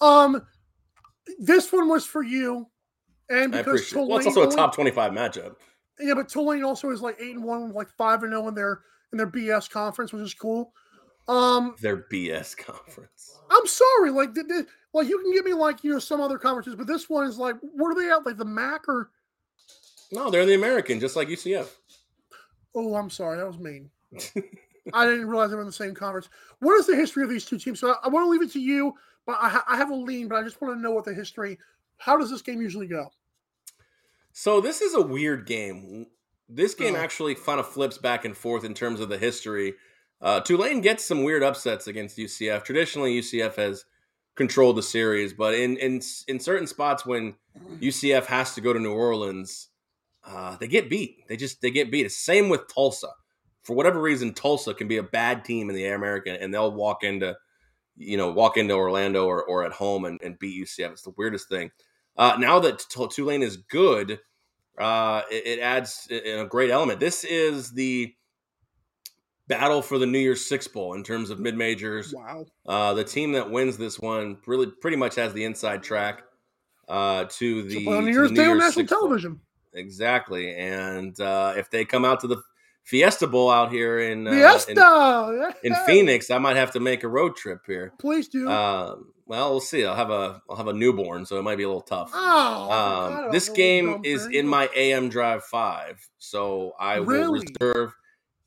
[0.00, 0.46] Um,
[1.38, 2.66] this one was for you,
[3.30, 3.90] and I because appreciate.
[3.92, 5.54] Tulane Well, it's also a top twenty-five matchup.
[6.00, 8.82] Yeah, but Tulane also is like eight and one, like five and zero in their
[9.12, 10.72] in their BS conference, which is cool.
[11.28, 13.38] Um, Their BS conference.
[13.50, 16.38] I'm sorry, like the, the, like you can give me like you know some other
[16.38, 18.24] conferences, but this one is like where are they at?
[18.24, 19.10] Like the MAC or
[20.10, 21.68] No, they're the American, just like UCF.
[22.74, 23.90] Oh, I'm sorry, that was mean.
[24.94, 26.28] I didn't realize they were in the same conference.
[26.60, 27.80] What is the history of these two teams?
[27.80, 28.94] So I, I want to leave it to you,
[29.26, 31.12] but I, ha- I have a lean, but I just want to know what the
[31.14, 31.58] history.
[31.98, 33.10] How does this game usually go?
[34.32, 36.06] So this is a weird game.
[36.48, 36.98] This game Oh.
[36.98, 39.74] actually kind of flips back and forth in terms of the history.
[40.20, 42.64] Uh, Tulane gets some weird upsets against UCF.
[42.64, 43.84] Traditionally, UCF has
[44.34, 47.34] controlled the series, but in in in certain spots when
[47.80, 49.68] UCF has to go to New Orleans,
[50.28, 51.26] uh, they get beat.
[51.28, 52.06] They just they get beat.
[52.06, 53.08] It's same with Tulsa.
[53.62, 57.02] For whatever reason, Tulsa can be a bad team in the American, and they'll walk
[57.02, 57.36] into
[57.96, 60.92] you know walk into Orlando or, or at home and, and beat UCF.
[60.92, 61.70] It's the weirdest thing.
[62.16, 64.20] Uh, now that Tulane is good,
[64.78, 67.00] uh, it, it adds a great element.
[67.00, 68.12] This is the
[69.46, 72.12] battle for the New Year's Six Bowl in terms of mid majors.
[72.14, 72.46] Wow.
[72.66, 76.22] Uh, the team that wins this one really pretty much has the inside track
[76.88, 79.38] uh, to the, So New Year's Day on national Six Bowl.
[79.78, 82.42] Exactly, and uh, if they come out to the
[82.82, 84.72] Fiesta Bowl out here in uh, Fiesta!
[85.62, 87.92] in, in Phoenix, I might have to make a road trip here.
[87.98, 88.48] Please do.
[88.48, 89.84] Um, well, we'll see.
[89.84, 92.10] I'll have a I'll have a newborn, so it might be a little tough.
[92.14, 92.70] oh,
[93.26, 97.94] Um, this game is in my AM Drive Five, so I will reserve.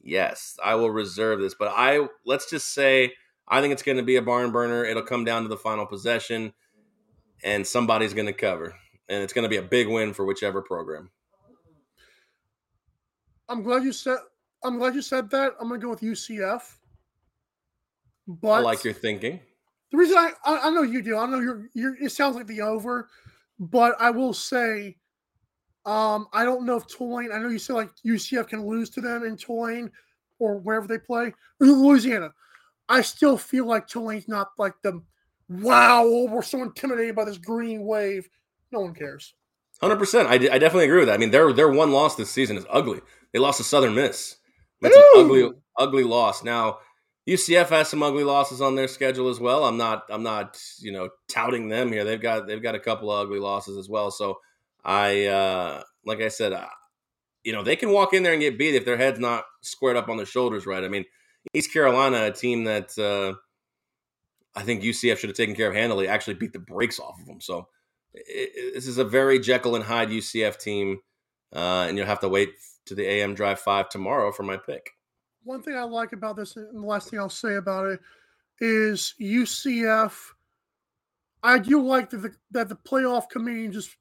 [0.02, 3.14] Yes, I will reserve this, but I let's just say
[3.48, 4.84] I think it's going to be a barn burner.
[4.84, 6.54] It'll come down to the final possession,
[7.44, 8.74] and somebody's going to cover,
[9.08, 11.12] and it's going to be a big win for whichever program.
[13.52, 14.18] I'm glad you said.
[14.64, 15.56] I'm glad you said that.
[15.60, 16.62] I'm gonna go with UCF.
[18.28, 19.42] But I like your thinking.
[19.92, 21.18] the reason I, I I know you do.
[21.18, 22.02] I know you're you're.
[22.02, 23.10] It sounds like the over,
[23.60, 24.96] but I will say,
[25.86, 27.32] um, I don't know if Tulane.
[27.34, 29.92] I know you said like UCF can lose to them in Tulane
[30.40, 32.32] or wherever they play, or Louisiana.
[32.88, 35.02] I still feel like Tulane's not like the
[35.50, 36.06] wow.
[36.30, 38.30] We're so intimidated by this green wave.
[38.72, 39.34] No one cares.
[39.82, 40.30] Hundred percent.
[40.30, 41.16] I, I definitely agree with that.
[41.16, 43.02] I mean, their their one loss this season is ugly.
[43.34, 44.38] They lost to Southern Miss.
[44.82, 46.44] That's an ugly ugly loss.
[46.44, 46.80] Now
[47.30, 49.64] UCF has some ugly losses on their schedule as well.
[49.66, 52.04] I'm not I'm not you know touting them here.
[52.04, 54.12] They've got they've got a couple of ugly losses as well.
[54.12, 54.40] So
[54.84, 56.66] I uh, like I said, uh,
[57.44, 59.98] you know they can walk in there and get beat if their head's not squared
[59.98, 60.84] up on their shoulders right.
[60.84, 61.06] I mean
[61.54, 63.36] East Carolina, a team that uh,
[64.56, 67.26] I think UCF should have taken care of handily, actually beat the brakes off of
[67.28, 67.40] them.
[67.42, 67.68] So
[68.16, 71.00] i i- this is a very Jekyll and Hyde UCF team,
[71.56, 72.50] uh, and you'll have to wait
[72.86, 74.92] to the AM Drive Five tomorrow for my pick.
[75.44, 78.00] One thing I like about this, and the last thing I'll say about it,
[78.60, 80.14] is UCF.
[81.44, 83.96] I do like that the, that the playoff committee just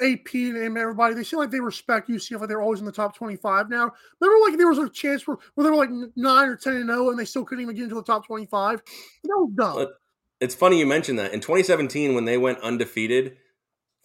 [0.00, 2.40] AP and everybody they seem like they respect UCF.
[2.40, 3.90] Like they're always in the top twenty-five now.
[4.20, 6.88] Remember, like there was a chance where, where they were like nine or ten and
[6.88, 8.82] zero, and they still couldn't even get into the top twenty-five.
[9.24, 9.88] That was dumb.
[10.40, 11.34] It's funny you mentioned that.
[11.34, 13.36] In 2017, when they went undefeated,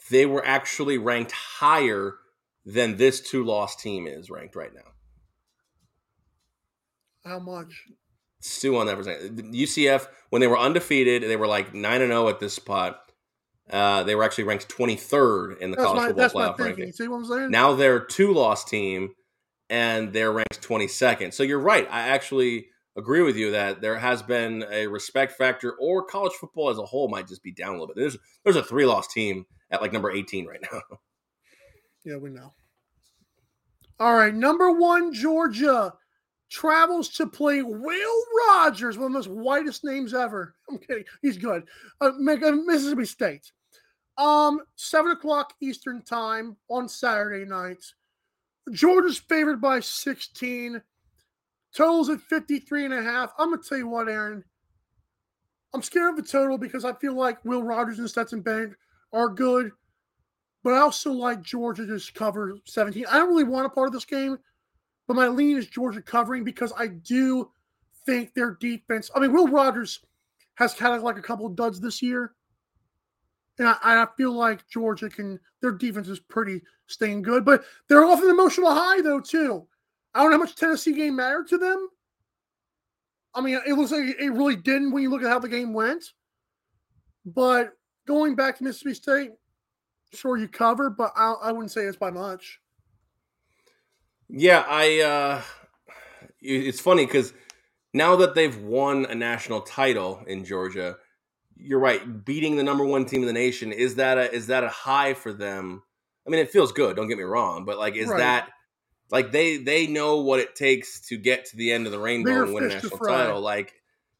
[0.09, 2.15] they were actually ranked higher
[2.65, 4.91] than this two-loss team is ranked right now.
[7.23, 7.83] How much?
[8.39, 9.53] Stew on that second.
[9.53, 12.99] UCF, when they were undefeated, they were like 9 and 0 at this spot.
[13.69, 16.91] Uh, they were actually ranked 23rd in the That's college my football playoff ranking.
[16.91, 17.51] See what I'm saying?
[17.51, 19.15] Now they're a two loss team
[19.71, 21.33] and they're ranked 22nd.
[21.33, 21.87] So you're right.
[21.89, 26.69] I actually agree with you that there has been a respect factor, or college football
[26.69, 27.97] as a whole might just be down a little bit.
[27.97, 30.81] There's there's a three loss team at like number 18 right now.
[32.05, 32.53] Yeah, we know.
[33.99, 35.93] All right, number one, Georgia
[36.49, 40.55] travels to play Will Rogers, one of the most whitest names ever.
[40.69, 41.05] I'm kidding.
[41.21, 41.63] He's good.
[41.99, 43.51] Uh, uh, Mississippi State.
[44.17, 47.83] Um, seven o'clock Eastern time on Saturday night.
[48.71, 50.81] Georgia's favored by 16.
[51.75, 53.33] Totals at 53 and a half.
[53.37, 54.43] I'm gonna tell you what, Aaron.
[55.73, 58.71] I'm scared of the total because I feel like Will Rogers and Stetson Bennett
[59.11, 59.71] are good,
[60.65, 63.05] but I also like Georgia to just cover 17.
[63.07, 64.35] I don't really want a part of this game,
[65.07, 67.51] but my lean is Georgia covering because I do
[68.07, 69.11] think their defense.
[69.15, 69.99] I mean, Will Rogers
[70.55, 72.33] has kind of like a couple of duds this year.
[73.59, 78.03] And I, I feel like Georgia can, their defense is pretty staying good, but they're
[78.03, 79.67] off an emotional high, though, too.
[80.15, 81.89] I don't know how much Tennessee game mattered to them.
[83.35, 85.73] I mean, it looks like it really didn't when you look at how the game
[85.73, 86.05] went.
[87.23, 87.73] But
[88.07, 89.31] going back to Mississippi State,
[90.13, 92.59] sure you cover, but I, I wouldn't say it's by much.
[94.29, 94.99] Yeah, I.
[95.01, 95.41] uh
[96.41, 97.33] It's funny because
[97.93, 100.97] now that they've won a national title in Georgia,
[101.55, 102.25] you're right.
[102.25, 105.13] Beating the number one team in the nation is that a is that a high
[105.13, 105.83] for them?
[106.27, 106.95] I mean, it feels good.
[106.95, 108.17] Don't get me wrong, but like, is Right.
[108.17, 108.49] that
[109.11, 112.43] like they they know what it takes to get to the end of the rainbow
[112.43, 113.41] and win a national title?
[113.41, 113.73] Like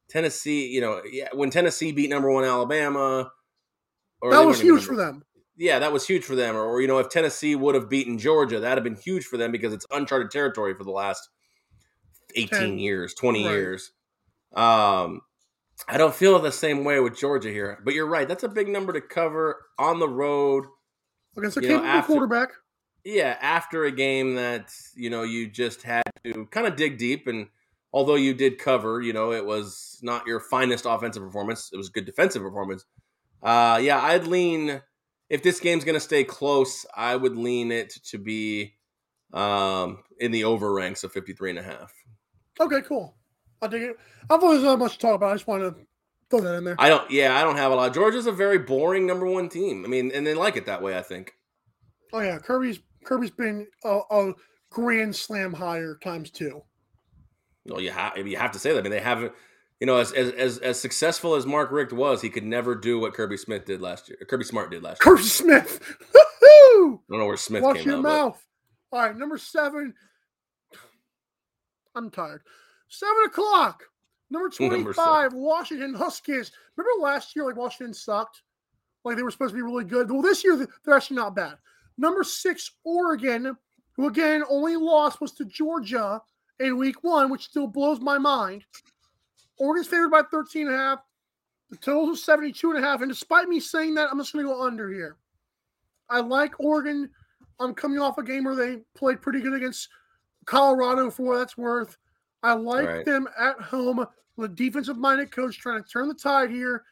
[0.09, 3.31] Tennessee, you know, yeah, when Tennessee beat number one Alabama,
[4.21, 5.24] or that was huge number- for them.
[5.57, 6.55] Yeah, that was huge for them.
[6.55, 9.37] Or, or, you know, if Tennessee would have beaten Georgia, that'd have been huge for
[9.37, 11.29] them because it's uncharted territory for the last
[12.35, 12.79] eighteen Ten.
[12.79, 13.51] years, twenty Right.
[13.53, 13.91] years.
[14.53, 15.21] Um,
[15.87, 18.27] I don't feel the same way with Georgia here, but you're right.
[18.27, 20.65] That's a big number to cover on the road.
[21.37, 22.49] Against a You know, after- quarterback.
[23.03, 27.27] Yeah, after a game that you know you just had to kind of dig deep,
[27.27, 27.47] and
[27.93, 31.69] although you did cover, you know it was not your finest offensive performance.
[31.71, 32.85] It was good defensive performance.
[33.43, 34.81] Uh, yeah, I'd lean
[35.30, 36.86] if this game's going to stay close.
[36.95, 38.76] I would lean it to be
[39.34, 41.93] um, in the over ranks of 53 and a half.
[42.59, 43.15] Okay, cool.
[43.61, 43.97] I dig it.
[44.30, 45.32] I've always not much to talk about.
[45.32, 45.76] I just want to
[46.30, 46.76] throw that in there.
[46.80, 47.09] I don't.
[47.09, 47.93] Yeah, I don't have a lot.
[47.93, 49.84] Georgia's a very boring number one team.
[49.86, 50.97] I mean, and they like it that way.
[50.97, 51.34] I think.
[52.13, 54.34] oh yeah, Kirby's Kirby's been a, a
[54.69, 56.61] grand slam higher times two.
[57.65, 58.80] Well, you have you have to say that.
[58.80, 59.34] I mean, they haven't.
[59.80, 62.99] You know, as as as, as successful as Mark Richt was, he could never do
[62.99, 64.17] what Kirby Smith did last year.
[64.21, 65.15] Uh, Kirby Smart did last year.
[65.15, 65.97] Kirby Smith.
[66.13, 67.01] Woo-hoo!
[67.09, 68.03] I don't know where Smith Watch came your out.
[68.03, 68.45] but- mouth.
[68.91, 69.93] All right, number seven.
[71.95, 72.41] I'm tired.
[72.88, 73.84] Seven o'clock.
[74.30, 76.51] Number Number 25, Washington Huskies.
[76.78, 78.41] Remember last year, like Washington sucked?
[79.03, 80.09] Like they were supposed to be really good.
[80.11, 81.55] Well, this year, they're actually not bad.
[81.97, 83.55] Number six, Oregon,
[83.95, 86.21] who again only lost was to Georgia
[86.59, 88.63] in week one, which still blows my mind.
[89.57, 90.99] Oregon's favored by 13 and a half.
[91.69, 93.01] The total is 72 and a half.
[93.01, 95.17] And despite me saying that, I'm just going to go under here.
[96.09, 97.09] I like Oregon.
[97.59, 99.89] I'm coming off a game where they played pretty good against
[100.45, 101.97] Colorado for what that's worth.
[102.43, 103.05] I like Right.
[103.05, 104.05] them at home
[104.37, 106.83] The defensive minded coach trying to turn the tide here.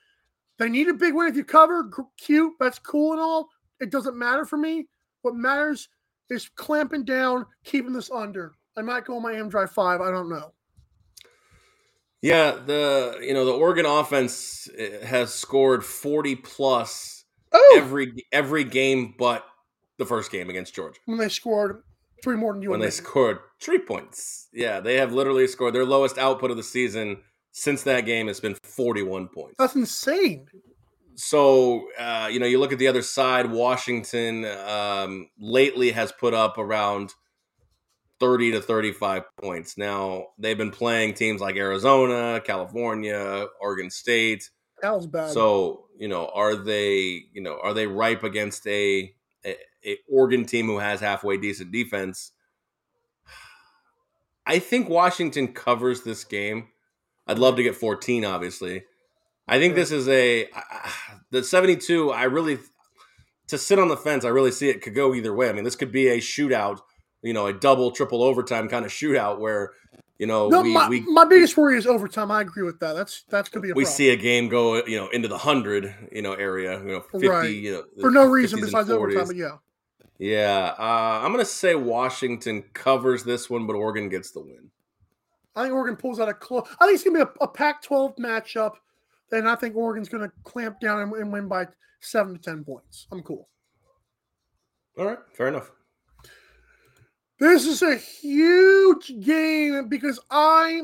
[0.58, 1.28] They need a big win.
[1.28, 3.50] If you cover, cute, that's cool and all.
[3.82, 4.88] It doesn't matter for me.
[5.24, 5.90] What matters
[6.30, 8.54] is clamping down, keeping this under.
[8.78, 10.00] I might go on my AM Drive 5.
[10.00, 10.54] I don't know.
[12.24, 18.64] Yeah, the you know the Oregon offense eh, has scored forty plus Oh, every every
[18.64, 19.46] game, but
[20.00, 21.84] the first game against Georgia when they scored
[22.24, 22.92] three more than you when they me.
[22.92, 24.48] scored three points.
[24.54, 27.18] Yeah, they have literally scored their lowest output of the season
[27.52, 29.56] since that game has been forty one points.
[29.60, 30.48] That's insane.
[31.16, 36.34] so uh, you know you look at the other side washington um, lately has put
[36.34, 37.14] up around
[38.24, 44.50] 30 to 35 points now they've been playing teams like arizona california oregon state
[44.82, 45.32] That was bad.
[45.32, 49.14] so you know are they you know are they ripe against a,
[49.46, 49.56] a,
[49.86, 52.32] a oregon team who has halfway decent defense
[54.46, 56.68] i think washington covers this game
[57.28, 58.84] i'd love to get 14 obviously
[59.46, 60.92] I think this is a I-
[61.30, 62.12] the 72.
[62.12, 62.60] I really
[63.48, 64.24] to sit on the fence.
[64.24, 65.50] I really see it could go either way.
[65.50, 66.80] I mean, this could be a shootout,
[67.24, 69.72] you know, a double, triple overtime kind of shootout where
[70.20, 72.30] you know no, we my, we my biggest worry is overtime.
[72.30, 72.94] I agree with that.
[72.94, 73.96] That's that's gonna be a we problem.
[73.96, 77.28] see a game go you know into the hundred you know area, you know, 50,
[77.28, 77.50] Right.
[77.50, 79.28] you know, for no reason besides overtime.
[79.28, 79.58] But yeah,
[80.20, 84.70] Yeah, uh, I'm gonna say Washington covers this one, but Oregon gets the win.
[85.56, 86.68] I think Oregon pulls out a close.
[86.80, 88.74] I think it's gonna be a, a Pac-12 matchup.
[89.30, 91.68] Then I think Oregon's gonna clamp down and, and win by
[92.02, 93.08] seven to ten points.
[93.12, 93.50] I'm cool.
[94.98, 95.72] All right, fair enough.
[97.44, 100.84] This is a huge game because I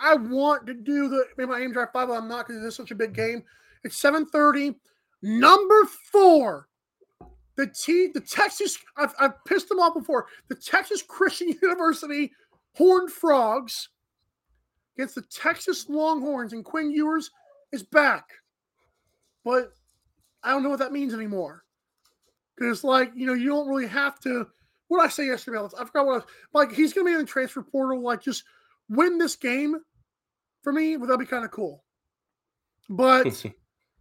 [0.00, 2.92] I, want to do the my AM Drive five, but I'm not because it's such
[2.92, 3.42] a big game.
[3.82, 4.76] It's 7:30.
[5.22, 6.68] Number four,
[7.56, 8.78] the T, the Texas.
[8.96, 10.28] I've, I've pissed them off before.
[10.46, 12.30] The Texas Christian University
[12.76, 13.88] Horned Frogs
[14.96, 17.32] against the Texas Longhorns, and Quinn Ewers
[17.72, 18.34] is back.
[19.44, 19.72] But
[20.44, 21.64] I don't know what that means anymore.
[22.56, 24.46] Because, like, you know, you don't really have to.
[24.88, 25.58] What did I say yesterday?
[25.58, 26.24] I forgot what I was
[26.54, 26.72] like.
[26.72, 28.02] He's going to be in the transfer portal.
[28.02, 28.44] Like, just
[28.88, 29.76] win this game
[30.62, 30.96] for me.
[30.96, 31.84] But that'd be kind of cool.
[32.88, 33.44] But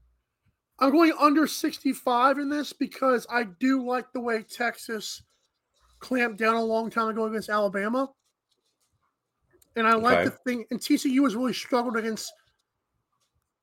[0.79, 5.23] I'm going under 65 in this because I do like the way Texas
[5.99, 8.09] clamped down a long time ago against Alabama.
[9.75, 10.23] And I like Okay.
[10.25, 12.31] the thing, and TCU has really struggled against,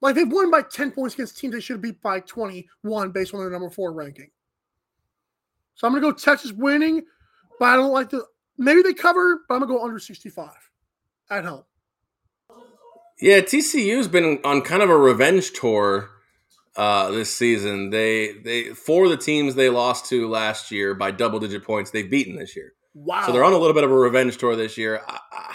[0.00, 3.34] like, they've won by 10 points against teams they should have beat by 21 based
[3.34, 4.30] on their number four ranking.
[5.74, 7.04] So I'm going to go Texas winning,
[7.58, 8.24] but I don't like the,
[8.58, 10.50] maybe they cover, but I'm going to go under 65
[11.30, 11.64] at home.
[13.20, 16.10] Yeah, TCU's been on kind of a revenge tour
[16.76, 17.90] uh, this season.
[17.90, 21.90] They they four of the teams they lost to last year by double digit points
[21.90, 22.72] they've beaten this year.
[22.92, 23.24] Wow.
[23.26, 25.00] So they're on a little bit of a revenge tour this year.
[25.06, 25.54] I,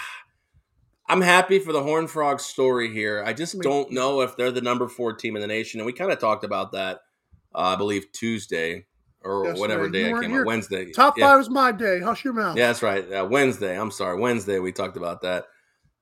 [1.07, 3.23] I'm happy for the Horned Frogs story here.
[3.25, 5.93] I just don't know if they're the number four team in the nation, and we
[5.93, 6.99] kind of talked about that.
[7.53, 8.85] Uh, I believe Tuesday
[9.23, 10.41] or Yes, whatever day You I came here.
[10.41, 10.47] out.
[10.47, 10.91] Wednesday.
[10.91, 11.27] Top Yeah.
[11.27, 11.99] five is my day.
[11.99, 12.57] Hush your mouth.
[12.57, 13.05] Yeah, that's right.
[13.11, 13.77] Uh, Wednesday.
[13.79, 14.19] I'm sorry.
[14.19, 15.45] Wednesday we talked about that.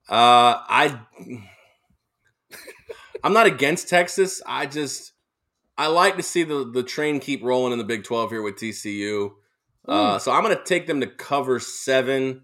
[0.10, 1.00] Uh, I
[3.24, 4.42] I'm not against Texas.
[4.46, 5.14] I just
[5.78, 8.56] I like to see the the train keep rolling in the Big 12 here with
[8.56, 9.32] TCU.
[9.88, 12.44] Uh, so I'm going to take them to cover seven.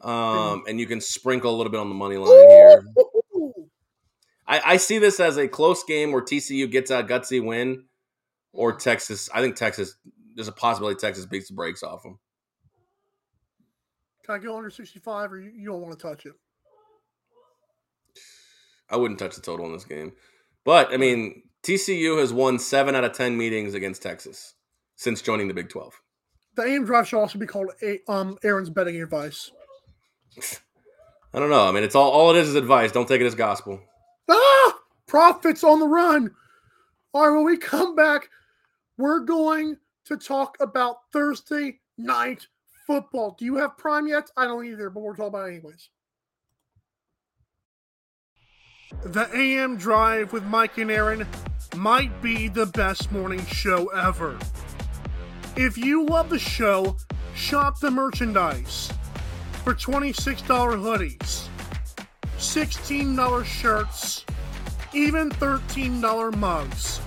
[0.00, 2.82] Um, and you can sprinkle a little bit on the money line here.
[4.46, 7.84] I, I see this as a close game where TCU gets a gutsy win,
[8.56, 9.28] or Texas.
[9.32, 9.96] I think Texas.
[10.34, 12.18] There's a possibility Texas beats the brakes off them.
[14.24, 16.34] Can I go under 65 or you, you don't want to touch it?
[18.90, 20.12] I wouldn't touch the total in this game.
[20.64, 24.54] But I mean, TCU has won seven out of ten meetings against Texas
[24.96, 25.94] since joining the Big Twelve.
[26.56, 29.50] The AM Drive should also be called a, um Aaron's betting advice.
[31.34, 31.68] I don't know.
[31.68, 32.92] I mean, it's all all it is is advice.
[32.92, 33.80] Don't take it as gospel.
[34.28, 36.30] Ah, profits on the run.
[37.12, 38.28] All right, when we come back,
[38.98, 39.76] we're going
[40.06, 42.46] to talk about Thursday night
[42.86, 43.36] football.
[43.38, 44.30] Do you have Prime yet?
[44.36, 45.88] I don't either, but we're talking about it anyways.
[49.04, 51.26] The AM Drive with Mike and Aaron
[51.76, 54.38] might be the best morning show ever.
[55.56, 56.96] If you love the show,
[57.34, 58.92] shop the merchandise
[59.64, 61.48] for $26 hoodies,
[62.38, 64.24] $16 shirts,
[64.94, 67.00] even $13 mugs.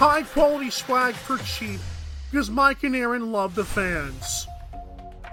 [0.00, 1.78] High quality swag for cheap
[2.30, 4.46] because Mike and Aaron love the fans.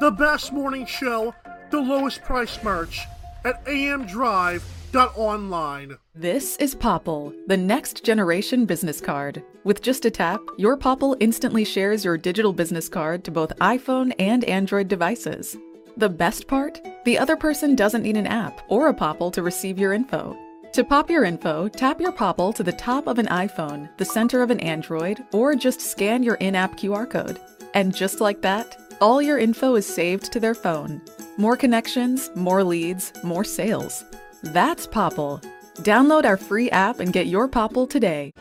[0.01, 1.34] The best morning show,
[1.72, 2.99] the lowest price merch
[3.45, 5.97] at amdrive.online.
[6.13, 9.41] This is Popl, the next generation business card.
[9.63, 14.13] With just a tap, your Popl instantly shares your digital business card to both iPhone
[14.20, 15.55] and Android devices.
[15.95, 16.82] The best part?
[17.05, 20.38] The other person doesn't need an app or a Popl to receive your info.
[20.74, 24.43] To pop your info, tap your Popl to the top of an iPhone, the center
[24.43, 27.39] of an Android, or just scan your in app QR code.
[27.74, 31.01] And just like that, all your info is saved to their phone.
[31.38, 34.03] More connections, more leads, more sales.
[34.43, 35.43] That's Popl.
[35.78, 38.32] Download our free app and get your Popl today.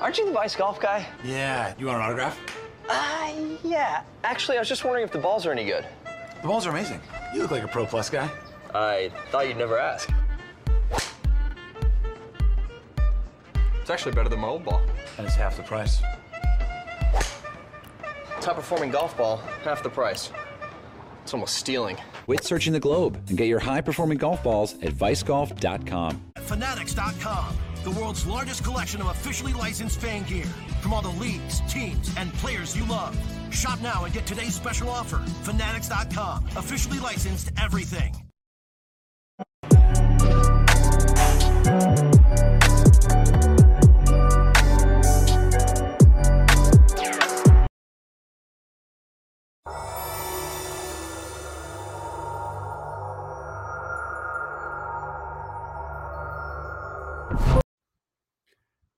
[0.00, 1.06] Aren't you the Vice Golf guy?
[1.22, 2.38] Yeah, you want an autograph?
[2.88, 3.32] Uh,
[3.62, 4.02] yeah.
[4.22, 5.84] Actually, I was just wondering if the balls are any good.
[6.40, 7.00] The balls are amazing.
[7.34, 8.30] You look like a Pro Plus guy.
[8.74, 10.10] I thought you'd never ask.
[13.84, 14.80] It's actually better than my old ball.
[15.18, 16.00] And it's half the price.
[18.40, 20.32] Top performing golf ball, half the price.
[21.22, 21.98] It's almost stealing.
[22.24, 26.32] Quit searching the globe and get your high performing golf balls at vicegolf.com.
[26.38, 30.46] Fanatics.com, the world's largest collection of officially licensed fan gear
[30.80, 33.14] from all the leagues, teams, and players you love.
[33.50, 35.18] Shop now and get today's special offer.
[35.42, 38.14] Fanatics.com, officially licensed everything.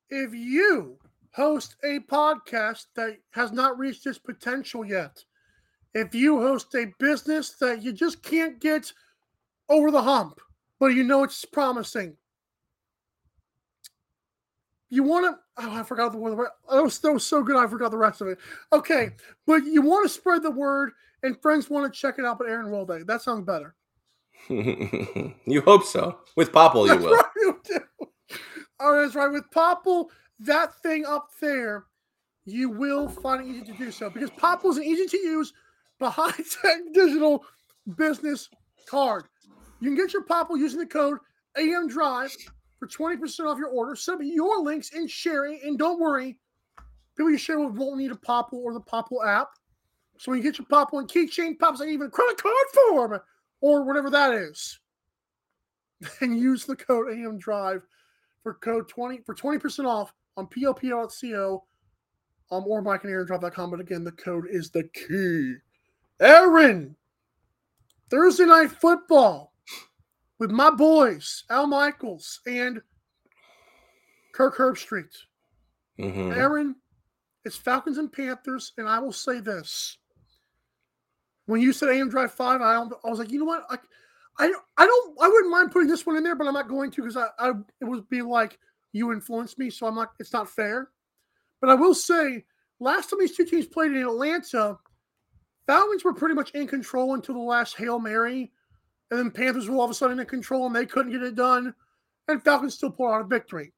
[0.09, 0.99] If you
[1.33, 5.22] host a podcast that has not reached its potential yet,
[5.95, 8.93] if you host a business that you just can't get
[9.68, 10.39] over the hump,
[10.79, 12.16] but you know it's promising,
[14.91, 15.39] you want to.
[15.59, 16.39] Oh, I forgot the word.
[16.70, 17.57] That was, that was so good.
[17.57, 18.39] I forgot the rest of it.
[18.72, 19.11] Okay,
[19.47, 22.39] but you want to spread the word, and friends want to check it out.
[22.39, 23.74] But Aaron Wilday, that sounds better.
[24.49, 26.18] you hope so.
[26.37, 27.14] With Popl, you That's will.
[27.14, 27.81] right, you do.
[28.81, 29.31] Oh, that's right.
[29.31, 30.07] With Popl,
[30.41, 31.87] that thing up there,
[32.45, 35.53] you will find it easy to do so because Popl is an easy to use,
[36.01, 36.31] high
[36.62, 37.45] tech digital
[37.97, 38.49] business
[38.89, 39.24] card.
[39.81, 41.18] You can get your Popl using the code
[41.57, 42.35] AM Drive
[42.79, 43.97] for 20% off your order.
[44.18, 45.62] Me your links and share it.
[45.62, 46.39] And don't worry,
[47.16, 49.49] people you share with won't need a Popl or the Popl app.
[50.18, 53.20] So when you get your Popl and keychain pops out even credit card form
[53.61, 54.79] or whatever that is,
[56.20, 57.83] and use the code AM Drive
[58.47, 61.64] for code 20 for 20% off on PLPL.co
[62.53, 63.70] um, or MikeandAaronDrive.com.
[63.72, 65.57] But again, the code is the key.
[66.20, 66.94] Aaron,
[68.09, 69.53] Thursday night football
[70.38, 72.80] with my boys, Al Michaels and
[74.32, 75.12] Kirk Herbstreit.
[75.99, 76.36] Mhm.
[76.36, 76.76] Aaron,
[77.44, 79.99] it's Falcons and Panthers, and I will say this.
[81.47, 83.66] When you said AM Drive 5, I, I was like, you know what?
[83.68, 83.78] I,
[84.39, 86.91] I, I don't I wouldn't mind putting this one in there, but I'm not going
[86.91, 88.59] to because I, I it would be like
[88.93, 90.91] you influenced me, so I'm not it's not fair.
[91.61, 92.45] But I will say,
[92.80, 94.78] last time these two teams played in Atlanta,
[95.66, 98.53] Falcons were pretty much in control until the last Hail Mary.
[99.11, 101.34] And then Panthers were all of a sudden in control and they couldn't get it
[101.34, 101.74] done.
[102.28, 103.72] And Falcons still pulled out a victory.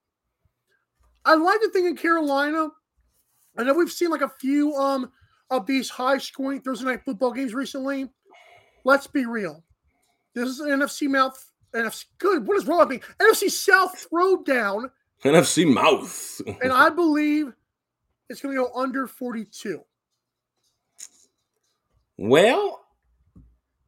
[1.25, 2.69] I like the thing in Carolina.
[3.57, 5.11] I know we've seen like a few um
[5.51, 8.09] of these high scoring Thursday night football games recently.
[8.85, 9.63] Let's be real.
[10.35, 12.47] This is an NFC mouth NFC good.
[12.47, 13.01] What is wrong with me?
[13.21, 14.91] NFC South throwdown,
[15.25, 16.41] NFC mouth.
[16.63, 17.53] and I believe
[18.29, 19.83] it's gonna go under 42.
[22.17, 22.85] Well,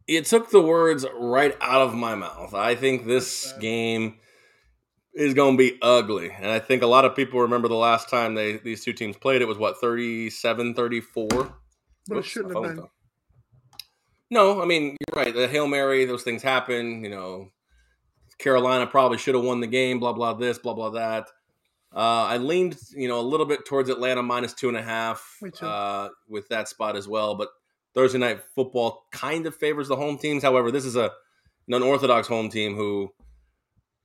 [0.06, 2.54] it took the words right out of my mouth.
[2.54, 4.16] I think this game
[5.14, 6.30] is going to be ugly.
[6.30, 9.16] And I think a lot of people remember the last time they these two teams
[9.16, 9.42] played.
[9.42, 11.28] It was what 37 34.
[12.06, 12.86] But it shouldn't have been.
[14.30, 15.34] No, I mean, you're right.
[15.34, 17.02] The Hail Mary, those things happen.
[17.02, 17.50] You know,
[18.38, 21.28] Carolina probably should have won the game, blah, blah, this, blah, blah, that.
[21.92, 25.36] Uh, I leaned, you know, a little bit towards Atlanta minus two and a half
[25.60, 27.34] uh, with that spot as well.
[27.34, 27.48] But
[27.94, 30.44] Thursday night football kind of favors the home teams.
[30.44, 31.10] However, this is a
[31.66, 33.12] an unorthodox home team who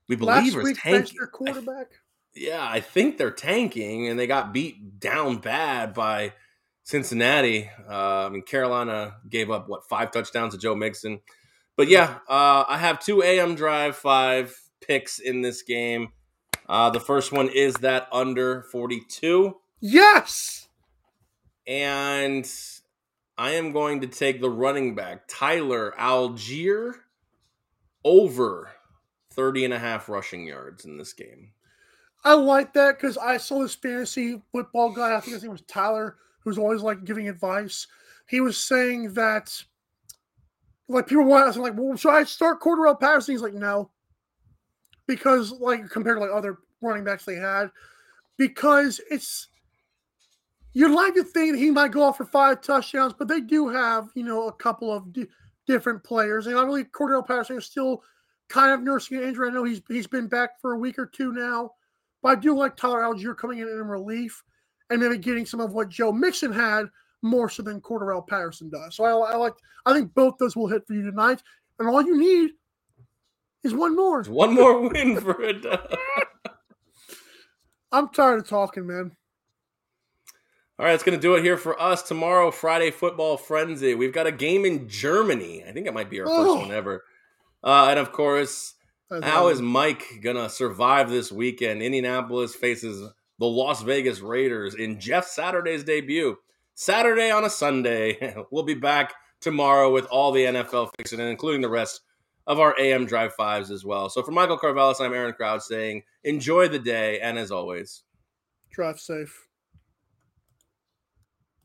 [0.10, 1.16] we Last believe is week, tanking.
[1.18, 1.88] their quarterback.
[2.34, 6.34] Yeah, I think they're tanking, and they got beat down bad by
[6.86, 7.70] Cincinnati.
[7.90, 11.20] Uh, I mean, Carolina gave up what five touchdowns to Joe Mixon.
[11.76, 16.14] But yeah, uh, I have two AM Drive five picks in this game.
[16.70, 20.70] Uh, the first one is that under forty two, Yes.
[21.68, 22.50] and
[23.38, 26.94] I am going to take the running back Tyler Allgeier
[28.04, 28.72] over
[29.32, 31.52] 30 and a half rushing yards in this game.
[32.24, 35.16] I like that because I saw this fantasy football guy.
[35.16, 36.16] I think his name was Tyler,
[36.46, 37.88] who's always like giving advice.
[38.30, 39.52] He was saying that,
[40.88, 43.34] like, people want us like, well, should I start Cordarrelle Patterson?
[43.34, 43.92] He's like, no,
[45.06, 47.70] because like compared to like other running backs they had,
[48.38, 49.50] because it's
[50.74, 54.10] you'd like to think he might go off for five touchdowns, but they do have
[54.16, 55.28] you know a couple of di-
[55.68, 58.02] different players, and I believe Cordell Patterson is still
[58.48, 59.50] kind of nursing an injury.
[59.50, 61.72] I know he's he's been back for a week or two now.
[62.26, 64.44] But I do like Tyler Allgeier coming in in relief
[64.90, 66.86] and maybe getting some of what Joe Mixon had
[67.22, 68.96] more so than Cordarrelle Patterson does.
[68.96, 69.54] So I, I like
[69.86, 71.42] I think both those will hit for you tonight.
[71.80, 72.52] And all you need
[73.64, 74.24] is one more.
[74.24, 75.90] One more win for dub.
[77.92, 79.12] I'm tired of talking, man.
[80.78, 82.52] All right, that's going to do it here for us tomorrow.
[82.52, 83.96] Friday football frenzy.
[83.96, 85.64] We've got a game in Germany.
[85.66, 86.56] I think it might be our first Oh.
[86.60, 87.04] one ever.
[87.64, 88.74] Uh, and of course,
[89.10, 91.82] That's how is Mike gonna survive this weekend?
[91.82, 93.10] Indianapolis faces
[93.40, 96.38] the Las Vegas Raiders in Jeff Saturday's debut.
[96.76, 98.36] Saturday on a Sunday.
[98.52, 102.02] we'll be back tomorrow with all the NFL fixing, and including the rest
[102.48, 104.10] of our AM Drive Fives as well.
[104.10, 108.04] So for Michael Carvelis, I'm Aaron Crouch saying, enjoy the day, and as always,
[108.72, 109.48] drive safe?